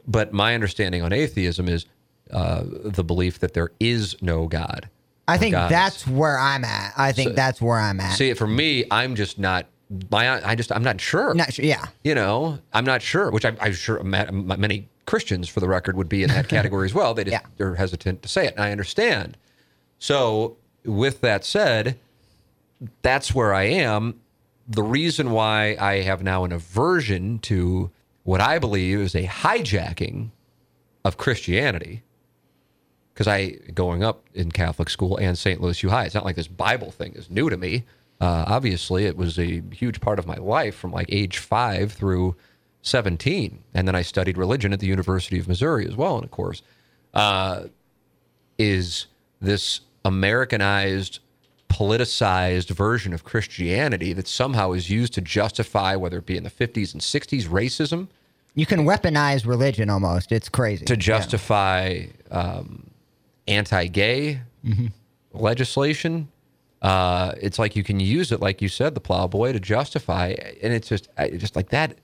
[0.07, 1.85] But my understanding on atheism is
[2.31, 4.89] uh, the belief that there is no God.
[5.29, 5.71] I think gods.
[5.71, 6.93] that's where I'm at.
[6.97, 8.17] I think So- that's where I'm at.
[8.17, 9.67] See, for me, I'm just not.
[10.11, 11.33] My, I just, I'm not sure.
[11.33, 11.65] Not sure.
[11.65, 11.83] Yeah.
[12.03, 13.31] You know, I'm not sure.
[13.31, 16.47] Which I'm, I'm sure ma- ma- many Christians, for the record, would be in that
[16.55, 17.13] category as well.
[17.15, 17.41] They just Yeah.
[17.57, 19.35] they're hesitant to say it, and I understand.
[19.97, 21.97] So, with that said,
[23.01, 24.19] that's where I am.
[24.67, 27.89] The reason why I have now an aversion to
[28.23, 30.29] what I believe is a hijacking
[31.03, 32.03] of Christianity
[33.19, 35.59] because I going up in Catholic school and St.
[35.59, 36.05] Louis U High.
[36.05, 37.83] It's not like this Bible thing is new to me.
[38.21, 42.37] Uh, obviously, it was a huge part of my life from like age five through
[42.81, 46.15] seventeen, and then I studied religion at the University of Missouri as well.
[46.15, 46.61] And of course,
[47.13, 47.63] uh,
[48.57, 49.07] is
[49.41, 51.19] this Americanized,
[51.69, 56.49] politicized version of Christianity that somehow is used to justify whether it be in the
[56.49, 58.07] fifties and sixties racism,
[58.55, 60.31] You can weaponize religion almost.
[60.31, 60.85] It's crazy.
[60.85, 62.88] to justify um,
[63.49, 64.41] anti-gay
[65.33, 66.29] legislation.
[66.81, 70.27] Uh, it's like you can use it, like you said, the plowboy to justify,
[70.63, 71.97] and it's just, just like that.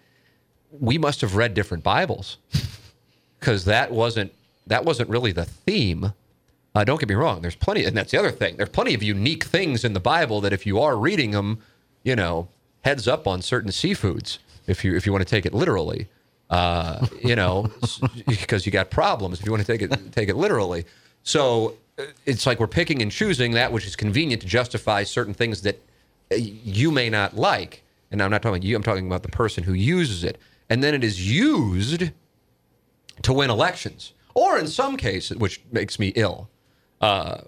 [0.71, 2.37] We must have read different Bibles
[3.39, 4.33] because that wasn't
[4.67, 6.11] that wasn't really the theme.
[6.73, 7.41] Uh, don't get me wrong.
[7.41, 8.57] There's plenty, and that's the other thing.
[8.57, 11.59] There's plenty of unique things in the Bible that if you are reading them,
[12.03, 12.49] you know,
[12.81, 16.07] heads up on certain seafoods if you if you want to take it literally.
[16.49, 17.71] uh, you know,
[18.27, 20.83] because you got problems if you want to take it take it literally.
[21.25, 25.33] So uh, it's like we're picking and choosing that which is convenient to justify certain
[25.33, 25.81] things that
[26.31, 27.83] uh, you may not like.
[28.11, 28.75] And I'm not talking about you.
[28.75, 30.37] I'm talking about the person who uses it,
[30.69, 32.11] and then it is used
[33.23, 36.47] to win elections, or in some cases, which makes me ill.
[37.01, 37.39] Uh,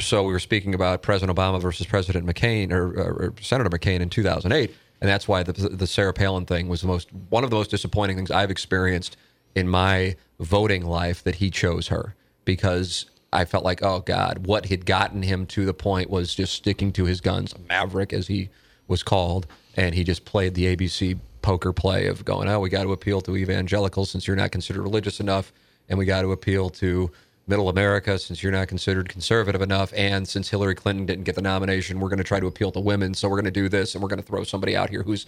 [0.00, 4.00] so we were speaking about President Obama versus President McCain or, or, or Senator McCain
[4.00, 7.50] in 2008, and that's why the, the Sarah Palin thing was the most one of
[7.50, 9.16] the most disappointing things I've experienced
[9.54, 12.14] in my voting life that he chose her
[12.44, 16.54] because I felt like, oh God, what had gotten him to the point was just
[16.54, 18.48] sticking to his guns, maverick as he
[18.86, 22.84] was called, and he just played the ABC poker play of going, oh, we got
[22.84, 25.52] to appeal to evangelicals since you're not considered religious enough,
[25.88, 27.10] and we got to appeal to
[27.46, 31.42] middle America since you're not considered conservative enough, and since Hillary Clinton didn't get the
[31.42, 33.94] nomination, we're going to try to appeal to women, so we're going to do this,
[33.94, 35.26] and we're going to throw somebody out here who's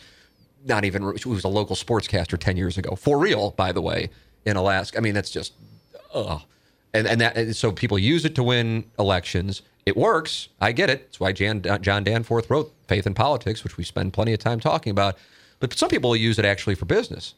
[0.65, 4.11] not even who was a local sportscaster 10 years ago for real by the way
[4.45, 5.53] in alaska i mean that's just
[6.13, 6.43] ugh.
[6.97, 9.63] And and that and so people use it to win elections.
[9.85, 10.49] It works.
[10.61, 11.05] I get it.
[11.07, 14.39] That's why Jan, uh, john danforth wrote faith and politics which we spend plenty of
[14.39, 15.17] time talking about.
[15.61, 17.35] But some people use it actually for business.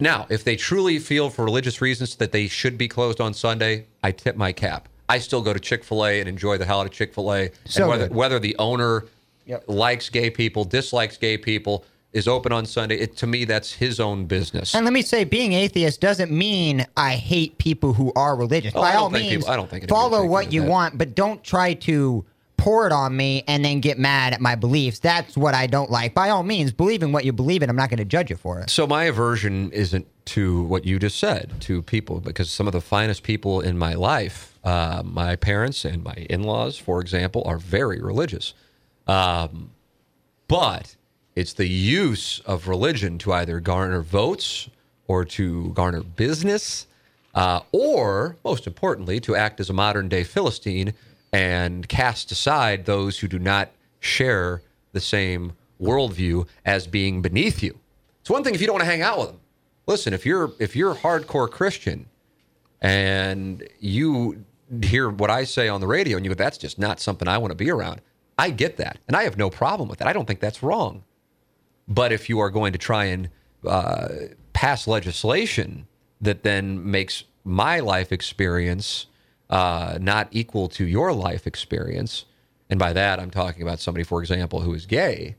[0.00, 3.86] Now if they truly feel for religious reasons that they should be closed on sunday
[4.02, 4.88] i tip my cap.
[5.08, 7.50] I still go to chick-fil-a and enjoy the hell out of chick-fil-a.
[7.66, 9.04] So and whether, whether the owner
[9.46, 9.64] Yep.
[9.68, 11.84] likes gay people, dislikes gay people,
[12.14, 12.96] is open on Sunday.
[12.96, 14.74] It, to me, that's his own business.
[14.74, 18.72] And let me say, being atheist doesn't mean I hate people who are religious.
[18.74, 20.70] Oh, By all means, people- I don't think follow what you that.
[20.70, 22.24] want, but don't try to
[22.56, 25.00] pour it on me and then get mad at my beliefs.
[25.00, 26.14] That's what I don't like.
[26.14, 27.68] By all means, believe in what you believe in.
[27.68, 28.70] I'm not going to judge you for it.
[28.70, 32.80] so my aversion isn't to what you just said to people because some of the
[32.80, 38.00] finest people in my life, uh, my parents and my in-laws, for example, are very
[38.00, 38.54] religious.
[39.08, 39.72] Um,
[40.48, 40.96] but
[41.36, 44.68] it's the use of religion to either garner votes
[45.06, 46.86] or to garner business,
[47.34, 50.94] uh, or most importantly, to act as a modern day Philistine
[51.32, 54.62] and cast aside those who do not share
[54.92, 57.78] the same worldview as being beneath you.
[58.20, 59.40] It's one thing if you don't want to hang out with them.
[59.86, 62.06] Listen, if you're if you're a hardcore Christian
[62.80, 64.44] and you
[64.82, 67.38] hear what I say on the radio and you go, that's just not something I
[67.38, 68.00] want to be around.
[68.38, 68.98] I get that.
[69.08, 70.08] And I have no problem with that.
[70.08, 71.02] I don't think that's wrong.
[71.86, 73.28] But if you are going to try and
[73.66, 74.08] uh,
[74.52, 75.86] pass legislation
[76.20, 79.06] that then makes my life experience
[79.50, 82.24] uh, not equal to your life experience,
[82.70, 85.36] and by that I'm talking about somebody, for example, who is gay,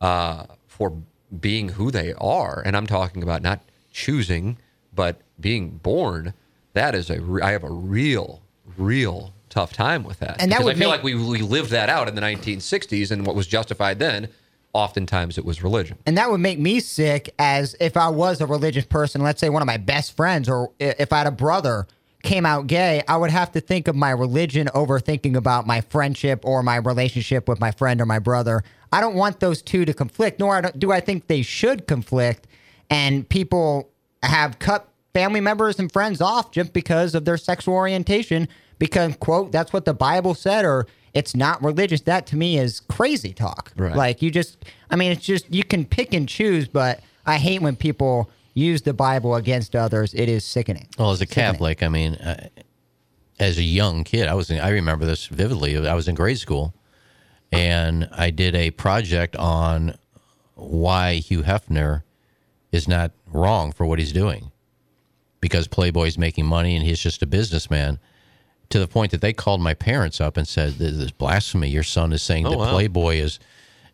[0.00, 0.96] uh, for
[1.40, 3.60] being who they are, and I'm talking about not
[3.92, 4.56] choosing
[4.94, 6.32] but being born.
[6.72, 8.42] That is a re- I have a real,
[8.78, 10.40] real tough time with that.
[10.40, 13.10] And that because I feel make- like we we lived that out in the 1960s,
[13.10, 14.28] and what was justified then,
[14.72, 15.98] oftentimes it was religion.
[16.06, 19.48] And that would make me sick as if I was a religious person, let's say
[19.48, 21.86] one of my best friends, or if I had a brother
[22.22, 25.80] came out gay, I would have to think of my religion over thinking about my
[25.80, 28.62] friendship or my relationship with my friend or my brother.
[28.92, 32.46] I don't want those two to conflict, nor do I think they should conflict.
[32.90, 33.88] And people
[34.22, 38.48] have cut family members and friends off just because of their sexual orientation,
[38.78, 42.02] because, quote, that's what the Bible said, or it's not religious.
[42.02, 43.72] That to me is crazy talk.
[43.76, 43.96] Right.
[43.96, 47.62] Like, you just, I mean, it's just, you can pick and choose, but I hate
[47.62, 50.14] when people use the Bible against others.
[50.14, 50.88] It is sickening.
[50.98, 52.48] Well, as a Catholic, I mean, uh,
[53.38, 55.76] as a young kid, I was in, I remember this vividly.
[55.86, 56.74] I was in grade school,
[57.50, 59.96] and I did a project on
[60.54, 62.02] why Hugh Hefner
[62.70, 64.52] is not wrong for what he's doing,
[65.40, 67.98] because Playboy's making money and he's just a businessman.
[68.70, 71.68] To the point that they called my parents up and said, "This is blasphemy.
[71.68, 72.70] Your son is saying oh, that wow.
[72.72, 73.38] Playboy is,"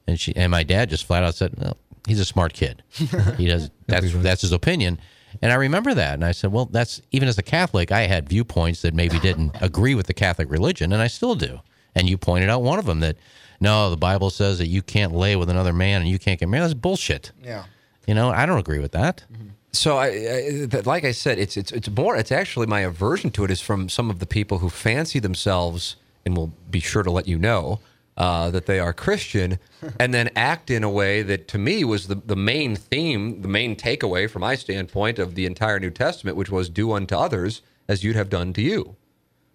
[0.06, 1.74] and she and my dad just flat out said, "No,
[2.06, 2.82] he's a smart kid.
[3.36, 4.98] He does that's that's his opinion."
[5.42, 8.28] And I remember that, and I said, "Well, that's even as a Catholic, I had
[8.28, 11.60] viewpoints that maybe didn't agree with the Catholic religion, and I still do."
[11.94, 13.16] And you pointed out one of them that,
[13.58, 16.48] no, the Bible says that you can't lay with another man and you can't get
[16.50, 16.64] married.
[16.64, 17.32] That's bullshit.
[17.42, 17.64] Yeah.
[18.06, 19.24] You know, I don't agree with that.
[19.32, 19.48] Mm-hmm.
[19.76, 22.16] So I, I like I said, it's it's it's more.
[22.16, 25.96] It's actually my aversion to it is from some of the people who fancy themselves
[26.24, 27.80] and will be sure to let you know
[28.16, 29.58] uh, that they are Christian,
[30.00, 33.48] and then act in a way that to me was the the main theme, the
[33.48, 37.62] main takeaway from my standpoint of the entire New Testament, which was do unto others
[37.88, 38.96] as you'd have done to you.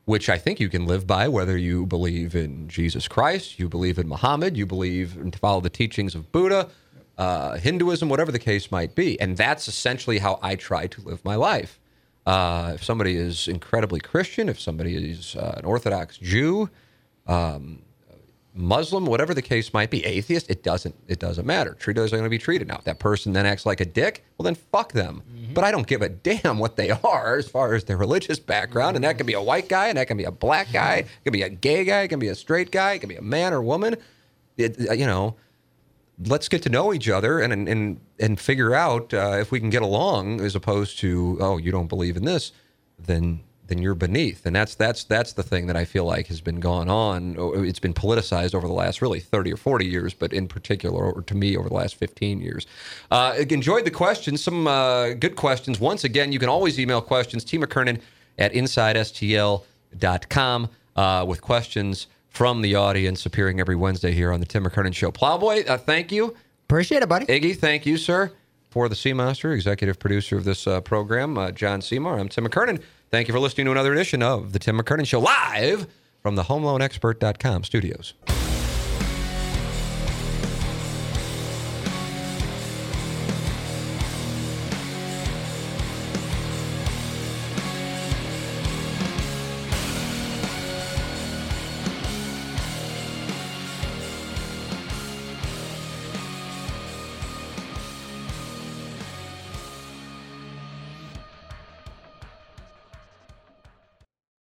[0.06, 4.00] Which I think you can live by, whether you believe in Jesus Christ, you believe
[4.00, 6.70] in Muhammad, you believe and follow the teachings of Buddha,
[7.18, 9.20] uh, Hinduism, whatever the case might be.
[9.20, 11.80] And that's essentially how I try to live my life.
[12.26, 16.70] Uh, if somebody is incredibly Christian, if somebody is uh, an Orthodox Jew,
[17.28, 17.82] um,
[18.54, 21.74] Muslim, whatever the case might be, atheist, it doesn't it doesn't matter.
[21.74, 22.68] Treated as they're going to be treated.
[22.68, 25.24] Now, if that person then acts like a dick, well then fuck them.
[25.54, 28.98] But I don't give a damn what they are as far as their religious background,
[28.98, 31.08] and that can be a white guy, and that can be a black guy, it
[31.24, 33.22] can be a gay guy, it can be a straight guy, it can be a
[33.22, 33.96] man or woman.
[34.58, 35.36] It, uh, you know,
[36.26, 39.70] let's get to know each other and and and figure out uh, if we can
[39.70, 42.52] get along, as opposed to oh, you don't believe in this,
[43.00, 46.42] then then you're beneath, and that's that's that's the thing that I feel like has
[46.42, 47.38] been going on.
[47.40, 51.10] Oh, It's been politicized over the last really thirty or forty years, but in particular,
[51.12, 52.68] or to me, over the last fifteen years.
[53.10, 55.80] Uh, enjoyed the questions, some uh, good questions.
[55.80, 58.02] Once again, you can always email questions T McKernan
[58.38, 64.64] at InsideSTL.com uh, with questions from the audience appearing every Wednesday here on the Tim
[64.66, 65.12] McKernan Show.
[65.12, 66.36] Plowboy, uh, thank you.
[66.64, 67.26] Appreciate it, buddy.
[67.26, 68.32] Iggy, thank you, sir.
[68.70, 72.48] For the Sea Master, executive producer of this uh, program, uh, John Seymour, I'm Tim
[72.48, 72.82] McKernan.
[73.10, 75.88] Thank you for listening to another edition of the Tim McKernan Show live
[76.22, 78.14] from the HomeLoanExpert.com studios.